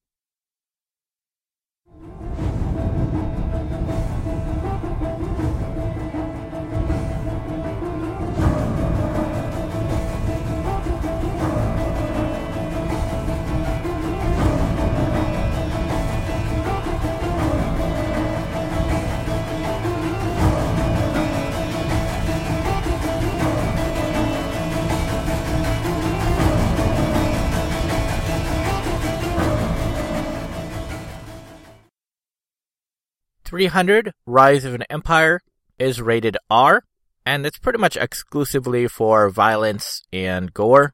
300 33.51 34.13
Rise 34.25 34.63
of 34.63 34.73
an 34.73 34.83
Empire 34.89 35.41
is 35.77 36.01
rated 36.01 36.37
R, 36.49 36.85
and 37.25 37.45
it's 37.45 37.57
pretty 37.57 37.79
much 37.79 37.97
exclusively 37.97 38.87
for 38.87 39.29
violence 39.29 40.03
and 40.13 40.53
gore. 40.53 40.93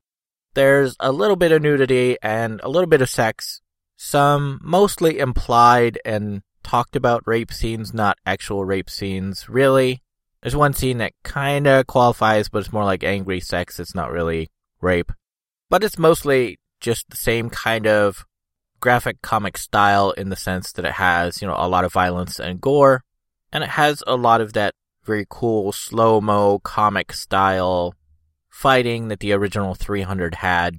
There's 0.55 0.95
a 0.99 1.11
little 1.11 1.35
bit 1.35 1.51
of 1.51 1.61
nudity 1.61 2.17
and 2.19 2.59
a 2.63 2.67
little 2.67 2.89
bit 2.89 3.03
of 3.03 3.11
sex, 3.11 3.61
some 3.95 4.59
mostly 4.63 5.19
implied 5.19 5.99
and 6.03 6.41
talked 6.63 6.95
about 6.95 7.27
rape 7.27 7.53
scenes, 7.53 7.93
not 7.93 8.17
actual 8.25 8.65
rape 8.65 8.89
scenes, 8.89 9.47
really. 9.47 10.01
There's 10.41 10.55
one 10.55 10.73
scene 10.73 10.97
that 10.97 11.13
kinda 11.23 11.83
qualifies, 11.83 12.49
but 12.49 12.57
it's 12.57 12.73
more 12.73 12.85
like 12.85 13.03
angry 13.03 13.39
sex. 13.39 13.79
It's 13.79 13.93
not 13.93 14.11
really 14.11 14.49
rape. 14.81 15.11
But 15.69 15.83
it's 15.83 15.99
mostly 15.99 16.59
just 16.79 17.07
the 17.11 17.17
same 17.17 17.51
kind 17.51 17.85
of 17.85 18.25
graphic 18.87 19.21
comic 19.21 19.57
style 19.57 20.11
in 20.11 20.29
the 20.29 20.35
sense 20.37 20.71
that 20.71 20.85
it 20.85 20.93
has, 20.93 21.41
you 21.41 21.47
know, 21.47 21.57
a 21.57 21.67
lot 21.67 21.83
of 21.83 21.91
violence 21.91 22.39
and 22.39 22.61
gore, 22.61 23.03
and 23.51 23.61
it 23.61 23.71
has 23.71 24.01
a 24.07 24.15
lot 24.15 24.39
of 24.39 24.53
that 24.53 24.73
very 25.03 25.25
cool 25.29 25.73
slow 25.73 26.21
mo 26.21 26.57
comic 26.59 27.11
style 27.11 27.93
fighting 28.49 29.09
that 29.09 29.19
the 29.19 29.33
original 29.33 29.75
300 29.75 30.35
had. 30.35 30.77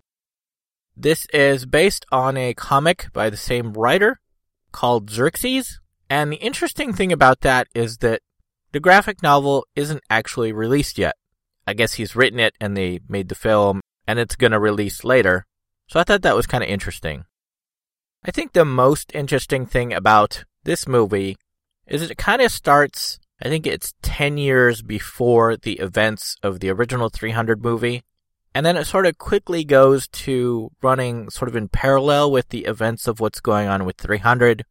This 0.96 1.26
is 1.34 1.66
based 1.66 2.06
on 2.10 2.38
a 2.38 2.54
comic 2.54 3.08
by 3.12 3.28
the 3.28 3.36
same 3.36 3.74
writer 3.74 4.20
called 4.72 5.10
Xerxes, 5.10 5.78
and 6.08 6.32
the 6.32 6.36
interesting 6.36 6.94
thing 6.94 7.12
about 7.12 7.42
that 7.42 7.66
is 7.74 7.98
that 7.98 8.22
the 8.72 8.80
graphic 8.80 9.22
novel 9.22 9.66
isn't 9.76 10.02
actually 10.08 10.50
released 10.50 10.96
yet. 10.96 11.14
I 11.66 11.74
guess 11.74 11.92
he's 11.92 12.16
written 12.16 12.40
it 12.40 12.54
and 12.58 12.74
they 12.74 13.00
made 13.06 13.28
the 13.28 13.34
film 13.34 13.82
and 14.06 14.18
it's 14.18 14.34
going 14.34 14.52
to 14.52 14.58
release 14.58 15.04
later. 15.04 15.44
So 15.88 16.00
I 16.00 16.04
thought 16.04 16.22
that 16.22 16.36
was 16.36 16.46
kind 16.46 16.64
of 16.64 16.70
interesting. 16.70 17.26
I 18.24 18.30
think 18.30 18.52
the 18.52 18.64
most 18.64 19.12
interesting 19.14 19.64
thing 19.64 19.92
about 19.92 20.44
this 20.64 20.88
movie 20.88 21.36
is 21.86 22.02
it 22.02 22.18
kind 22.18 22.42
of 22.42 22.50
starts, 22.50 23.18
I 23.40 23.48
think 23.48 23.66
it's 23.66 23.94
10 24.02 24.38
years 24.38 24.82
before 24.82 25.56
the 25.56 25.74
events 25.74 26.36
of 26.42 26.60
the 26.60 26.70
original 26.70 27.08
300 27.08 27.62
movie. 27.62 28.02
And 28.54 28.66
then 28.66 28.76
it 28.76 28.86
sort 28.86 29.06
of 29.06 29.18
quickly 29.18 29.64
goes 29.64 30.08
to 30.08 30.70
running 30.82 31.30
sort 31.30 31.48
of 31.48 31.56
in 31.56 31.68
parallel 31.68 32.32
with 32.32 32.48
the 32.48 32.64
events 32.64 33.06
of 33.06 33.20
what's 33.20 33.40
going 33.40 33.68
on 33.68 33.84
with 33.84 33.96
300. 33.98 34.64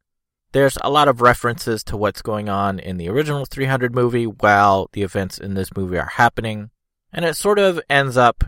There's 0.51 0.77
a 0.82 0.89
lot 0.89 1.08
of 1.08 1.22
references 1.22 1.84
to 1.86 1.98
what's 1.98 2.22
going 2.22 2.50
on 2.50 2.80
in 2.80 2.98
the 2.98 3.10
original 3.10 3.46
300 3.46 3.94
movie 3.94 4.25
while 4.25 4.89
the 4.92 5.04
events 5.04 5.38
in 5.38 5.54
this 5.54 5.75
movie 5.75 5.98
are 5.98 6.12
happening, 6.16 6.70
and 7.13 7.24
it 7.24 7.36
sort 7.36 7.60
of 7.60 7.80
ends 7.89 8.18
up 8.18 8.44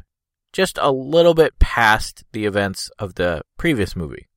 just 0.51 0.79
a 0.81 0.91
little 0.91 1.33
bit 1.33 1.59
past 1.59 2.23
the 2.31 2.45
events 2.45 2.89
of 2.99 3.15
the 3.15 3.43
previous 3.57 3.95
movie. 3.95 4.28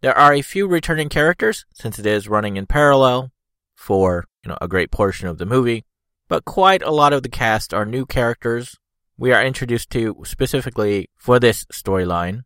There 0.00 0.16
are 0.16 0.32
a 0.32 0.42
few 0.42 0.66
returning 0.66 1.08
characters 1.08 1.66
since 1.74 1.98
it 1.98 2.06
is 2.06 2.28
running 2.28 2.56
in 2.56 2.66
parallel 2.66 3.32
for, 3.74 4.24
you 4.42 4.48
know, 4.48 4.58
a 4.60 4.68
great 4.68 4.90
portion 4.90 5.28
of 5.28 5.38
the 5.38 5.46
movie, 5.46 5.84
but 6.28 6.44
quite 6.44 6.82
a 6.82 6.90
lot 6.90 7.12
of 7.12 7.22
the 7.22 7.28
cast 7.28 7.74
are 7.74 7.84
new 7.84 8.06
characters 8.06 8.76
we 9.20 9.34
are 9.34 9.44
introduced 9.44 9.90
to 9.90 10.16
specifically 10.24 11.10
for 11.14 11.38
this 11.38 11.66
storyline. 11.66 12.44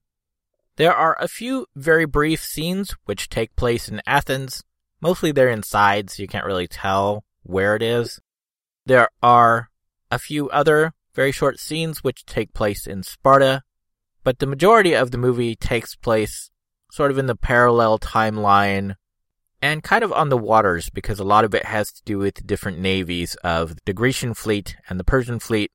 There 0.75 0.93
are 0.93 1.17
a 1.21 1.29
few 1.29 1.67
very 1.77 2.05
brief 2.05 2.43
scenes 2.43 2.97
which 3.05 3.29
take 3.29 3.55
place 3.55 3.89
in 3.89 4.03
Athens. 4.05 4.65
Mostly 5.01 5.31
they're 5.31 5.49
inside, 5.49 6.11
so 6.11 6.21
you 6.21 6.27
can't 6.27 6.45
really 6.45 6.67
tell 6.67 7.25
where 7.45 7.77
it 7.77 7.83
is. 7.83 8.19
There 8.85 9.09
are 9.23 9.71
a 10.11 10.19
few 10.19 10.51
other 10.51 10.95
very 11.15 11.31
short 11.31 11.61
scenes 11.61 12.03
which 12.03 12.27
take 12.27 12.53
place 12.53 12.89
in 12.89 13.05
Sparta, 13.05 13.63
but 14.25 14.41
the 14.41 14.47
majority 14.47 14.95
of 14.95 15.13
the 15.13 15.19
movie 15.19 15.55
takes 15.55 15.95
place 15.95 16.51
sort 16.95 17.11
of 17.11 17.19
in 17.19 17.27
the 17.27 17.35
parallel 17.35 17.99
timeline 17.99 18.95
and 19.61 19.83
kind 19.83 20.05
of 20.05 20.13
on 20.13 20.29
the 20.29 20.39
waters 20.39 20.91
because 20.91 21.19
a 21.19 21.25
lot 21.25 21.45
of 21.45 21.53
it 21.53 21.65
has 21.65 21.91
to 21.91 22.01
do 22.05 22.19
with 22.19 22.47
different 22.47 22.79
navies 22.79 23.35
of 23.43 23.75
the 23.85 23.93
Grecian 23.93 24.33
fleet 24.33 24.77
and 24.89 25.01
the 25.01 25.05
Persian 25.05 25.41
fleet. 25.41 25.73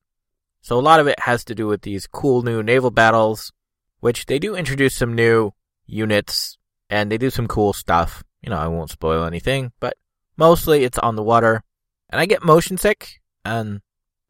So 0.62 0.80
a 0.80 0.88
lot 0.90 1.02
of 1.02 1.08
it 1.08 1.20
has 1.20 1.44
to 1.44 1.56
do 1.56 1.68
with 1.68 1.82
these 1.82 2.08
cool 2.08 2.42
new 2.42 2.64
naval 2.64 2.90
battles 2.90 3.52
which 4.00 4.28
they 4.28 4.40
do 4.40 4.56
introduce 4.56 4.96
some 4.96 5.14
new 5.14 5.52
units 5.86 6.58
and 6.90 7.12
they 7.12 7.18
do 7.18 7.30
some 7.30 7.50
cool 7.50 7.74
stuff. 7.74 8.24
You 8.42 8.50
know, 8.50 8.58
I 8.58 8.70
won't 8.70 8.90
spoil 8.90 9.26
anything, 9.26 9.74
but 9.82 9.98
mostly 10.38 10.86
it's 10.86 11.00
on 11.00 11.18
the 11.18 11.24
water. 11.24 11.64
And 12.10 12.22
I 12.22 12.28
get 12.28 12.46
motion 12.46 12.78
sick 12.78 13.20
and 13.44 13.82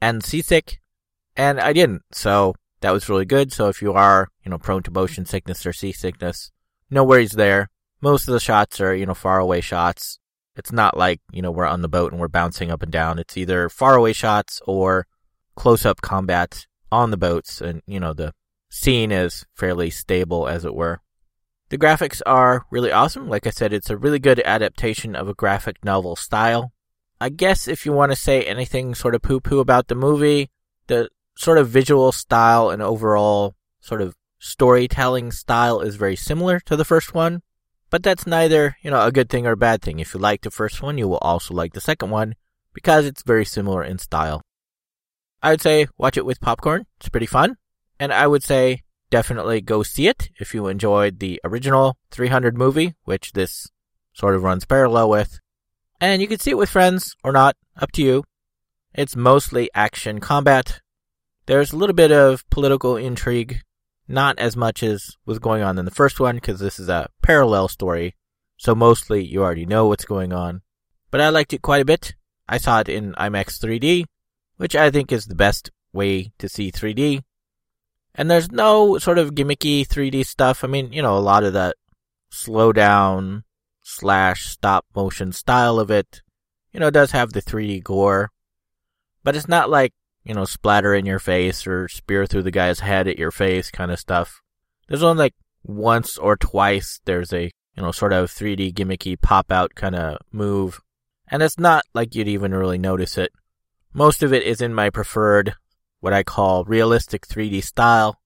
and 0.02 0.24
seasick, 0.24 0.80
and 1.38 1.60
I 1.60 1.72
didn't. 1.72 2.02
So 2.12 2.56
that 2.82 2.92
was 2.92 3.10
really 3.10 3.26
good. 3.26 3.54
So 3.54 3.68
if 3.70 3.80
you 3.80 3.94
are, 3.94 4.30
you 4.44 4.50
know, 4.50 4.58
prone 4.58 4.82
to 4.84 4.92
motion 4.92 5.26
sickness 5.26 5.68
or 5.68 5.74
seasickness, 5.74 6.52
no 6.90 7.04
worries 7.04 7.32
there. 7.32 7.70
Most 8.02 8.28
of 8.28 8.34
the 8.34 8.40
shots 8.40 8.80
are, 8.80 8.96
you 8.96 9.06
know, 9.06 9.14
far 9.14 9.40
away 9.40 9.62
shots. 9.62 10.20
It's 10.56 10.72
not 10.72 10.98
like, 10.98 11.22
you 11.32 11.42
know, 11.42 11.52
we're 11.52 11.66
on 11.66 11.82
the 11.82 11.90
boat 11.90 12.12
and 12.12 12.20
we're 12.20 12.28
bouncing 12.28 12.72
up 12.72 12.82
and 12.82 12.92
down. 12.92 13.20
It's 13.20 13.38
either 13.38 13.70
far 13.70 13.96
away 13.96 14.14
shots 14.14 14.62
or 14.66 15.08
close 15.56 15.86
up 15.86 16.02
combat 16.02 16.66
on 16.92 17.12
the 17.12 17.18
boats 17.18 17.62
and, 17.62 17.82
you 17.86 18.00
know, 18.00 18.14
the 18.14 18.34
scene 18.70 19.12
is 19.12 19.46
fairly 19.56 19.90
stable, 19.90 20.48
as 20.48 20.66
it 20.66 20.76
were. 20.76 21.02
The 21.70 21.78
graphics 21.78 22.22
are 22.26 22.66
really 22.72 22.92
awesome. 22.92 23.30
Like 23.30 23.46
I 23.46 23.52
said, 23.52 23.74
it's 23.74 23.90
a 23.90 23.98
really 23.98 24.20
good 24.20 24.42
adaptation 24.44 25.16
of 25.16 25.30
a 25.30 25.34
graphic 25.34 25.84
novel 25.84 26.16
style. 26.16 26.74
I 27.22 27.30
guess 27.30 27.68
if 27.68 27.86
you 27.86 27.94
want 27.94 28.12
to 28.12 28.16
say 28.16 28.44
anything 28.44 28.96
sort 28.96 29.14
of 29.14 29.22
poo 29.22 29.40
poo 29.40 29.60
about 29.60 29.88
the 29.88 29.96
movie, 29.96 30.50
the 30.88 31.10
sort 31.38 31.58
of 31.58 31.70
visual 31.70 32.12
style 32.12 32.70
and 32.70 32.82
overall 32.82 33.56
sort 33.82 34.02
of 34.02 34.16
storytelling 34.40 35.32
style 35.32 35.82
is 35.82 35.96
very 35.96 36.16
similar 36.16 36.60
to 36.62 36.76
the 36.76 36.86
first 36.86 37.14
one. 37.14 37.42
But 37.90 38.04
that's 38.04 38.28
neither, 38.28 38.78
you 38.82 38.92
know, 38.92 39.04
a 39.06 39.12
good 39.12 39.30
thing 39.30 39.48
or 39.48 39.52
a 39.52 39.58
bad 39.58 39.82
thing. 39.82 40.00
If 40.00 40.14
you 40.14 40.20
like 40.20 40.42
the 40.42 40.52
first 40.52 40.82
one, 40.82 40.98
you 40.98 41.08
will 41.08 41.18
also 41.18 41.54
like 41.54 41.74
the 41.74 41.82
second 41.82 42.10
one 42.10 42.36
because 42.74 43.06
it's 43.06 43.24
very 43.24 43.46
similar 43.46 43.84
in 43.84 43.98
style. 43.98 44.42
I 45.42 45.52
would 45.52 45.62
say 45.62 45.88
watch 45.98 46.18
it 46.18 46.26
with 46.26 46.42
popcorn. 46.42 46.86
It's 47.00 47.10
pretty 47.10 47.26
fun. 47.26 47.58
And 48.00 48.14
I 48.14 48.28
would 48.28 48.44
say 48.44 48.84
definitely 49.10 49.62
go 49.62 49.84
see 49.84 50.08
it 50.08 50.30
if 50.40 50.54
you 50.54 50.68
enjoyed 50.68 51.20
the 51.20 51.42
original 51.44 51.98
300 52.12 52.58
movie, 52.58 52.96
which 53.04 53.34
this 53.34 53.72
sort 54.14 54.36
of 54.36 54.44
runs 54.44 54.66
parallel 54.66 55.10
with. 55.10 55.40
And 56.00 56.22
you 56.22 56.28
can 56.28 56.40
see 56.40 56.52
it 56.52 56.58
with 56.58 56.70
friends 56.70 57.16
or 57.24 57.32
not, 57.32 57.58
up 57.78 57.92
to 57.94 58.04
you. 58.04 58.24
It's 58.94 59.16
mostly 59.16 59.70
action 59.74 60.20
combat. 60.20 60.82
There's 61.46 61.74
a 61.74 61.78
little 61.78 61.96
bit 61.96 62.12
of 62.12 62.48
political 62.50 62.96
intrigue, 62.96 63.62
not 64.10 64.40
as 64.40 64.58
much 64.58 64.82
as 64.84 65.16
was 65.26 65.40
going 65.40 65.62
on 65.62 65.78
in 65.78 65.86
the 65.86 65.92
first 65.92 66.20
one, 66.20 66.36
because 66.36 66.60
this 66.60 66.80
is 66.80 66.90
a 66.90 67.10
parallel 67.22 67.68
story. 67.68 68.16
So 68.58 68.76
mostly 68.76 69.24
you 69.24 69.42
already 69.42 69.66
know 69.66 69.88
what's 69.88 70.06
going 70.06 70.34
on. 70.34 70.62
But 71.12 71.22
I 71.22 71.30
liked 71.30 71.54
it 71.54 71.62
quite 71.62 71.82
a 71.82 71.86
bit. 71.86 72.16
I 72.48 72.58
saw 72.58 72.80
it 72.80 72.90
in 72.90 73.14
IMAX 73.14 73.64
3D, 73.64 74.06
which 74.58 74.76
I 74.76 74.90
think 74.90 75.12
is 75.12 75.28
the 75.28 75.36
best 75.36 75.72
way 75.94 76.34
to 76.40 76.50
see 76.50 76.72
3D. 76.72 77.22
And 78.16 78.30
there's 78.30 78.52
no 78.52 78.98
sort 78.98 79.20
of 79.20 79.36
gimmicky 79.36 79.88
3D 79.88 80.26
stuff. 80.26 80.64
I 80.64 80.68
mean, 80.68 80.92
you 80.92 81.02
know, 81.02 81.18
a 81.18 81.20
lot 81.20 81.44
of 81.44 81.54
that 81.54 81.76
slow 82.30 82.74
down 82.74 83.44
slash 83.82 84.48
stop 84.48 84.86
motion 84.96 85.32
style 85.32 85.80
of 85.80 85.90
it, 85.90 86.22
you 86.74 86.80
know, 86.80 86.90
does 86.90 87.12
have 87.12 87.34
the 87.34 87.42
3D 87.42 87.84
gore. 87.84 88.32
But 89.24 89.36
it's 89.36 89.48
not 89.48 89.70
like, 89.70 89.94
you 90.24 90.34
know, 90.34 90.46
splatter 90.46 90.94
in 90.94 91.06
your 91.06 91.20
face 91.20 91.66
or 91.66 91.88
spear 91.88 92.26
through 92.26 92.44
the 92.44 92.52
guy's 92.52 92.80
head 92.82 93.08
at 93.08 93.18
your 93.18 93.32
face 93.32 93.72
kind 93.72 93.92
of 93.92 94.00
stuff. 94.00 94.42
There's 94.88 95.04
only 95.04 95.20
like 95.20 95.36
once 95.64 96.18
or 96.18 96.36
twice 96.36 97.00
there's 97.06 97.34
a, 97.34 97.44
you 97.76 97.84
know, 97.84 97.92
sort 97.92 98.14
of 98.14 98.30
3D 98.30 98.74
gimmicky 98.74 99.20
pop 99.20 99.52
out 99.52 99.76
kind 99.76 99.96
of 99.96 100.18
move. 100.32 100.82
And 101.28 101.44
it's 101.44 101.60
not 101.60 101.84
like 101.94 102.16
you'd 102.16 102.28
even 102.28 102.54
really 102.54 102.78
notice 102.78 103.18
it. 103.18 103.32
Most 103.94 104.24
of 104.24 104.34
it 104.34 104.44
is 104.44 104.62
in 104.62 104.74
my 104.74 104.90
preferred 104.90 105.56
what 106.00 106.14
I 106.14 106.24
call 106.24 106.64
realistic 106.66 107.28
3D 107.28 107.64
style, 107.64 108.20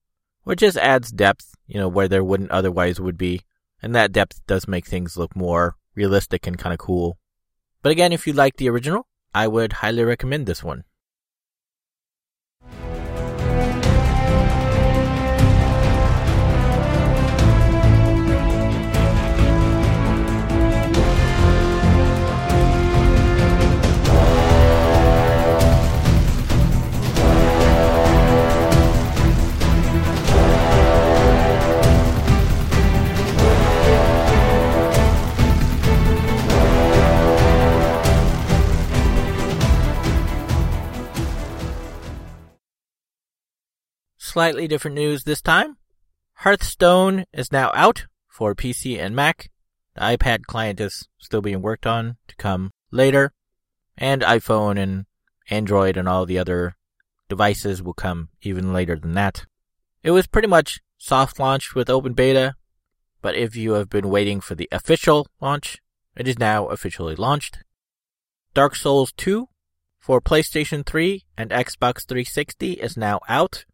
which 0.44 0.60
just 0.60 0.78
adds 0.78 1.12
depth, 1.12 1.56
you 1.68 1.80
know, 1.80 1.88
where 1.88 2.08
there 2.08 2.24
wouldn't 2.24 2.52
otherwise 2.52 3.00
would 3.00 3.18
be. 3.18 3.42
And 3.82 3.94
that 3.96 4.12
depth 4.12 4.42
does 4.48 4.68
make 4.68 4.86
things 4.86 5.18
look 5.18 5.36
more 5.36 5.76
realistic 5.96 6.48
and 6.48 6.58
kind 6.58 6.74
of 6.74 6.80
cool. 6.80 7.18
But 7.82 7.92
again, 7.92 8.14
if 8.14 8.26
you 8.26 8.34
like 8.34 8.58
the 8.58 8.70
original, 8.70 9.08
I 9.34 9.48
would 9.48 9.74
highly 9.74 10.04
recommend 10.04 10.46
this 10.46 10.64
one. 10.64 10.86
Slightly 44.34 44.68
different 44.68 44.96
news 44.96 45.26
this 45.26 45.44
time. 45.44 45.78
Hearthstone 46.38 47.26
is 47.34 47.52
now 47.52 47.70
out 47.76 48.08
for 48.28 48.56
PC 48.56 49.00
and 49.00 49.16
Mac. 49.16 49.52
The 49.94 50.02
iPad 50.02 50.48
client 50.48 50.80
is 50.80 51.08
still 51.20 51.44
being 51.44 51.62
worked 51.62 51.86
on 51.86 52.18
to 52.28 52.36
come 52.38 52.72
later. 52.90 53.32
And 53.96 54.24
iPhone 54.24 54.82
and 54.82 55.06
Android 55.52 55.98
and 55.98 56.10
all 56.10 56.26
the 56.26 56.40
other 56.40 56.76
devices 57.30 57.84
will 57.84 57.94
come 57.94 58.30
even 58.42 58.74
later 58.74 58.96
than 58.96 59.14
that. 59.14 59.46
It 60.02 60.10
was 60.10 60.26
pretty 60.26 60.48
much 60.48 60.80
soft 60.98 61.38
launched 61.38 61.76
with 61.76 61.88
open 61.88 62.14
beta, 62.14 62.56
but 63.22 63.36
if 63.36 63.56
you 63.56 63.74
have 63.74 63.88
been 63.88 64.10
waiting 64.10 64.42
for 64.42 64.56
the 64.56 64.68
official 64.72 65.28
launch, 65.42 65.78
it 66.18 66.28
is 66.28 66.40
now 66.40 66.70
officially 66.70 67.16
launched. 67.16 67.60
Dark 68.56 68.76
Souls 68.76 69.14
2 69.16 69.48
for 70.00 70.20
PlayStation 70.20 70.84
3 70.84 71.24
and 71.38 71.52
Xbox 71.52 72.08
360 72.08 72.72
is 72.72 72.98
now 72.98 73.20
out. 73.30 73.66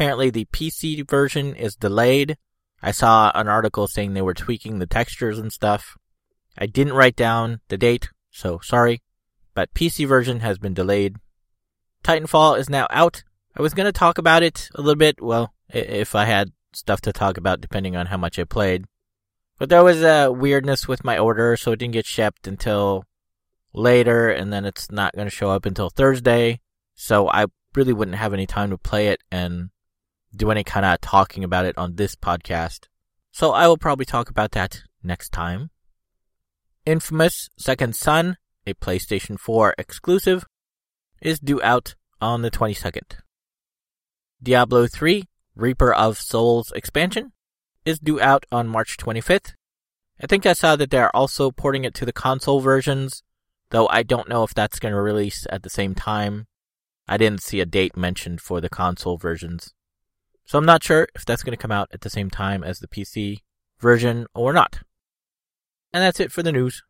Apparently 0.00 0.30
the 0.30 0.46
PC 0.46 1.06
version 1.06 1.54
is 1.54 1.76
delayed. 1.76 2.38
I 2.82 2.90
saw 2.90 3.30
an 3.34 3.48
article 3.48 3.86
saying 3.86 4.14
they 4.14 4.22
were 4.22 4.32
tweaking 4.32 4.78
the 4.78 4.86
textures 4.86 5.38
and 5.38 5.52
stuff. 5.52 5.98
I 6.56 6.64
didn't 6.64 6.94
write 6.94 7.16
down 7.16 7.60
the 7.68 7.76
date, 7.76 8.08
so 8.30 8.60
sorry. 8.62 9.02
But 9.52 9.74
PC 9.74 10.08
version 10.08 10.40
has 10.40 10.56
been 10.56 10.72
delayed. 10.72 11.16
Titanfall 12.02 12.58
is 12.58 12.70
now 12.70 12.86
out. 12.88 13.24
I 13.54 13.60
was 13.60 13.74
gonna 13.74 13.92
talk 13.92 14.16
about 14.16 14.42
it 14.42 14.70
a 14.74 14.80
little 14.80 14.96
bit, 14.96 15.20
well, 15.20 15.52
if 15.68 16.14
I 16.14 16.24
had 16.24 16.52
stuff 16.72 17.02
to 17.02 17.12
talk 17.12 17.36
about 17.36 17.60
depending 17.60 17.94
on 17.94 18.06
how 18.06 18.16
much 18.16 18.38
I 18.38 18.44
played. 18.44 18.86
But 19.58 19.68
there 19.68 19.84
was 19.84 20.02
a 20.02 20.32
weirdness 20.32 20.88
with 20.88 21.04
my 21.04 21.18
order, 21.18 21.58
so 21.58 21.72
it 21.72 21.78
didn't 21.78 21.92
get 21.92 22.06
shipped 22.06 22.46
until 22.46 23.04
later, 23.74 24.30
and 24.30 24.50
then 24.50 24.64
it's 24.64 24.90
not 24.90 25.14
gonna 25.14 25.28
show 25.28 25.50
up 25.50 25.66
until 25.66 25.90
Thursday. 25.90 26.60
So 26.94 27.28
I 27.28 27.48
really 27.74 27.92
wouldn't 27.92 28.16
have 28.16 28.32
any 28.32 28.46
time 28.46 28.70
to 28.70 28.78
play 28.78 29.08
it, 29.08 29.20
and 29.30 29.68
do 30.34 30.50
any 30.50 30.64
kind 30.64 30.86
of 30.86 31.00
talking 31.00 31.44
about 31.44 31.66
it 31.66 31.76
on 31.76 31.96
this 31.96 32.14
podcast. 32.14 32.86
So 33.32 33.52
I 33.52 33.66
will 33.66 33.76
probably 33.76 34.04
talk 34.04 34.30
about 34.30 34.52
that 34.52 34.82
next 35.02 35.30
time. 35.30 35.70
Infamous 36.86 37.48
Second 37.58 37.94
Son, 37.94 38.36
a 38.66 38.74
PlayStation 38.74 39.38
4 39.38 39.74
exclusive, 39.78 40.44
is 41.20 41.38
due 41.38 41.62
out 41.62 41.94
on 42.20 42.42
the 42.42 42.50
22nd. 42.50 43.18
Diablo 44.42 44.86
3 44.86 45.24
Reaper 45.54 45.92
of 45.92 46.18
Souls 46.18 46.72
expansion 46.74 47.32
is 47.84 47.98
due 47.98 48.20
out 48.20 48.46
on 48.50 48.68
March 48.68 48.96
25th, 48.96 49.54
I 50.22 50.26
think 50.26 50.44
I 50.44 50.52
saw 50.52 50.76
that 50.76 50.90
they're 50.90 51.14
also 51.16 51.50
porting 51.50 51.84
it 51.84 51.94
to 51.94 52.04
the 52.04 52.12
console 52.12 52.60
versions, 52.60 53.22
though 53.70 53.88
I 53.88 54.02
don't 54.02 54.28
know 54.28 54.44
if 54.44 54.52
that's 54.52 54.78
going 54.78 54.92
to 54.92 55.00
release 55.00 55.46
at 55.48 55.62
the 55.62 55.70
same 55.70 55.94
time. 55.94 56.46
I 57.08 57.16
didn't 57.16 57.42
see 57.42 57.60
a 57.60 57.66
date 57.66 57.96
mentioned 57.96 58.42
for 58.42 58.60
the 58.60 58.68
console 58.68 59.16
versions. 59.16 59.72
So 60.50 60.58
I'm 60.58 60.66
not 60.66 60.82
sure 60.82 61.06
if 61.14 61.24
that's 61.24 61.44
going 61.44 61.56
to 61.56 61.62
come 61.62 61.70
out 61.70 61.90
at 61.92 62.00
the 62.00 62.10
same 62.10 62.28
time 62.28 62.64
as 62.64 62.80
the 62.80 62.88
PC 62.88 63.36
version 63.78 64.26
or 64.34 64.52
not. 64.52 64.80
And 65.92 66.02
that's 66.02 66.18
it 66.18 66.32
for 66.32 66.42
the 66.42 66.50
news. 66.50 66.82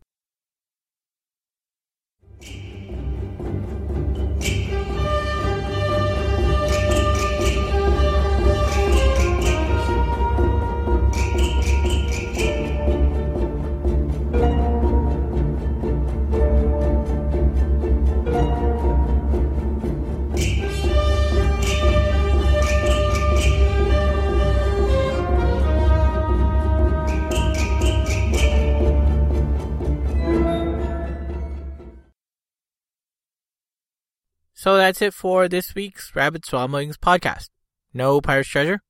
So 34.61 34.77
that's 34.77 35.01
it 35.01 35.15
for 35.15 35.49
this 35.49 35.75
week's 35.75 36.15
Rabbit 36.15 36.45
Ramblings 36.53 36.99
podcast. 36.99 37.49
No 37.95 38.21
Pirate's 38.21 38.51
Treasure. 38.51 38.83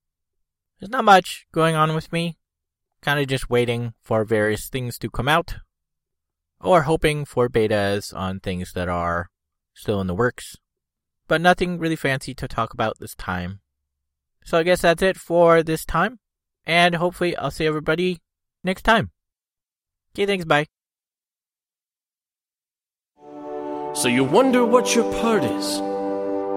There's 0.81 0.91
not 0.91 1.05
much 1.05 1.47
going 1.53 1.77
on 1.77 1.95
with 1.95 2.13
me. 2.13 2.39
Kind 3.03 3.21
of 3.21 3.29
just 3.29 3.49
waiting 3.49 3.95
for 4.03 4.25
various 4.25 4.69
things 4.69 4.99
to 4.99 5.09
come 5.09 5.29
out. 5.29 5.59
Or 6.61 6.83
hoping 6.83 7.25
for 7.25 7.49
betas 7.49 8.13
on 8.13 8.41
things 8.41 8.73
that 8.73 8.89
are 8.89 9.31
still 9.73 10.01
in 10.01 10.09
the 10.09 10.15
works. 10.15 10.57
But 11.29 11.41
nothing 11.41 11.79
really 11.79 11.95
fancy 11.95 12.35
to 12.35 12.49
talk 12.49 12.75
about 12.75 12.99
this 12.99 13.15
time. 13.15 13.61
So 14.45 14.59
I 14.59 14.65
guess 14.65 14.81
that's 14.81 15.05
it 15.05 15.17
for 15.17 15.63
this 15.63 15.85
time. 15.85 16.19
And 16.67 16.97
hopefully 16.97 17.37
I'll 17.37 17.53
see 17.53 17.67
everybody 17.67 18.19
next 18.65 18.83
time. 18.83 19.13
Okay, 20.17 20.27
thanks, 20.27 20.45
bye. 20.45 20.67
So 23.93 24.07
you 24.09 24.23
wonder 24.23 24.65
what 24.65 24.95
your 24.95 25.13
part 25.21 25.43
is, 25.43 25.79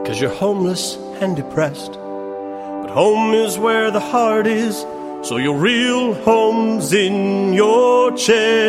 cause 0.06 0.22
you're 0.22 0.30
homeless 0.30 0.98
and 1.20 1.36
depressed. 1.36 1.94
But 1.94 2.92
home 2.92 3.34
is 3.34 3.58
where 3.58 3.90
the 3.90 4.00
heart 4.00 4.46
is, 4.46 4.86
so 5.28 5.38
your 5.38 5.58
real 5.58 6.14
home's 6.14 6.94
in 6.94 7.54
your 7.54 8.12
chest. 8.16 8.62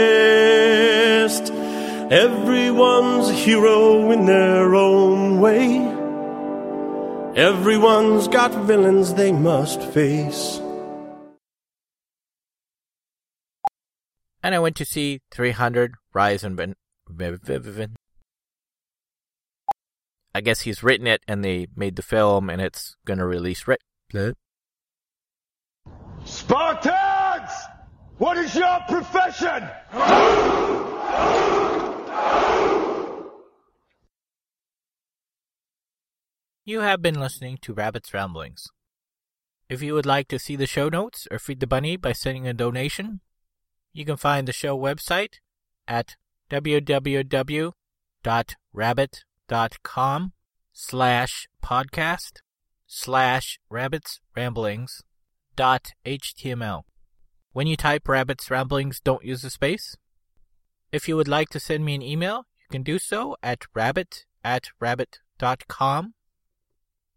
Everyone's 2.10 3.28
a 3.28 3.34
hero 3.34 4.10
in 4.10 4.24
their 4.24 4.74
own 4.74 5.40
way. 5.42 5.76
Everyone's 7.36 8.28
got 8.28 8.54
villains 8.64 9.14
they 9.14 9.30
must 9.30 9.82
face. 9.82 10.58
And 14.42 14.54
I 14.54 14.58
went 14.58 14.76
to 14.76 14.84
see 14.86 15.20
300 15.30 15.94
Rise 16.14 16.44
and. 16.44 16.74
I 20.34 20.40
guess 20.40 20.62
he's 20.62 20.82
written 20.82 21.06
it 21.06 21.22
and 21.28 21.44
they 21.44 21.68
made 21.76 21.94
the 21.94 22.02
film 22.02 22.50
and 22.50 22.60
it's 22.60 22.96
gonna 23.06 23.26
release 23.26 23.68
right. 23.68 23.78
Spartans! 26.24 27.50
What 28.18 28.36
is 28.38 28.54
your 28.54 28.80
profession? 28.88 29.68
You 36.64 36.80
have 36.80 37.02
been 37.02 37.20
listening 37.20 37.58
to 37.62 37.74
Rabbit's 37.74 38.12
Ramblings. 38.14 38.66
If 39.68 39.82
you 39.82 39.94
would 39.94 40.06
like 40.06 40.28
to 40.28 40.38
see 40.38 40.56
the 40.56 40.66
show 40.66 40.88
notes 40.88 41.28
or 41.30 41.38
feed 41.38 41.60
the 41.60 41.66
bunny 41.66 41.96
by 41.96 42.12
sending 42.12 42.48
a 42.48 42.54
donation, 42.54 43.20
you 43.92 44.04
can 44.04 44.16
find 44.16 44.48
the 44.48 44.52
show 44.52 44.76
website 44.76 45.34
at 45.86 46.16
www.rabbit.com 46.50 47.74
slash 50.72 51.48
podcast 51.62 52.32
slash 52.86 53.58
rabbits 53.68 54.20
ramblings 54.36 55.02
dot 55.56 55.92
html. 56.04 56.82
When 57.52 57.66
you 57.66 57.76
type 57.76 58.08
rabbits 58.08 58.50
ramblings, 58.50 59.00
don't 59.00 59.24
use 59.24 59.44
a 59.44 59.50
space. 59.50 59.96
If 60.92 61.08
you 61.08 61.16
would 61.16 61.28
like 61.28 61.50
to 61.50 61.60
send 61.60 61.84
me 61.84 61.94
an 61.94 62.02
email, 62.02 62.46
you 62.58 62.66
can 62.70 62.82
do 62.82 62.98
so 62.98 63.36
at 63.42 63.66
rabbit 63.74 64.24
at 64.42 64.68
rabbit.com. 64.80 66.14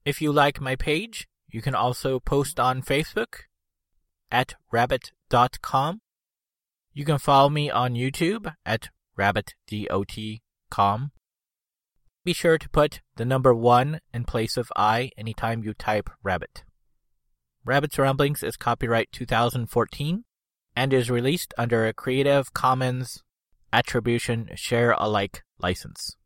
If 0.05 0.21
you 0.21 0.31
like 0.31 0.61
my 0.61 0.75
page, 0.75 1.27
you 1.49 1.61
can 1.61 1.75
also 1.75 2.19
post 2.19 2.59
on 2.59 2.81
Facebook 2.81 3.45
at 4.31 4.55
rabbit.com. 4.71 6.01
You 6.93 7.05
can 7.05 7.17
follow 7.17 7.49
me 7.49 7.69
on 7.69 7.93
YouTube 7.93 8.53
at 8.65 8.89
rabbitdot.com. 9.17 11.11
Be 12.27 12.33
sure 12.33 12.57
to 12.57 12.67
put 12.67 12.99
the 13.15 13.23
number 13.23 13.53
one 13.53 14.01
in 14.13 14.25
place 14.25 14.57
of 14.57 14.69
I 14.75 15.11
anytime 15.17 15.63
you 15.63 15.73
type 15.73 16.09
rabbit. 16.21 16.65
Rabbit's 17.63 17.97
Ramblings 17.97 18.43
is 18.43 18.57
copyright 18.57 19.13
2014 19.13 20.25
and 20.75 20.91
is 20.91 21.09
released 21.09 21.53
under 21.57 21.87
a 21.87 21.93
Creative 21.93 22.53
Commons 22.53 23.23
Attribution 23.71 24.49
Share 24.55 24.91
Alike 24.99 25.43
license. 25.57 26.15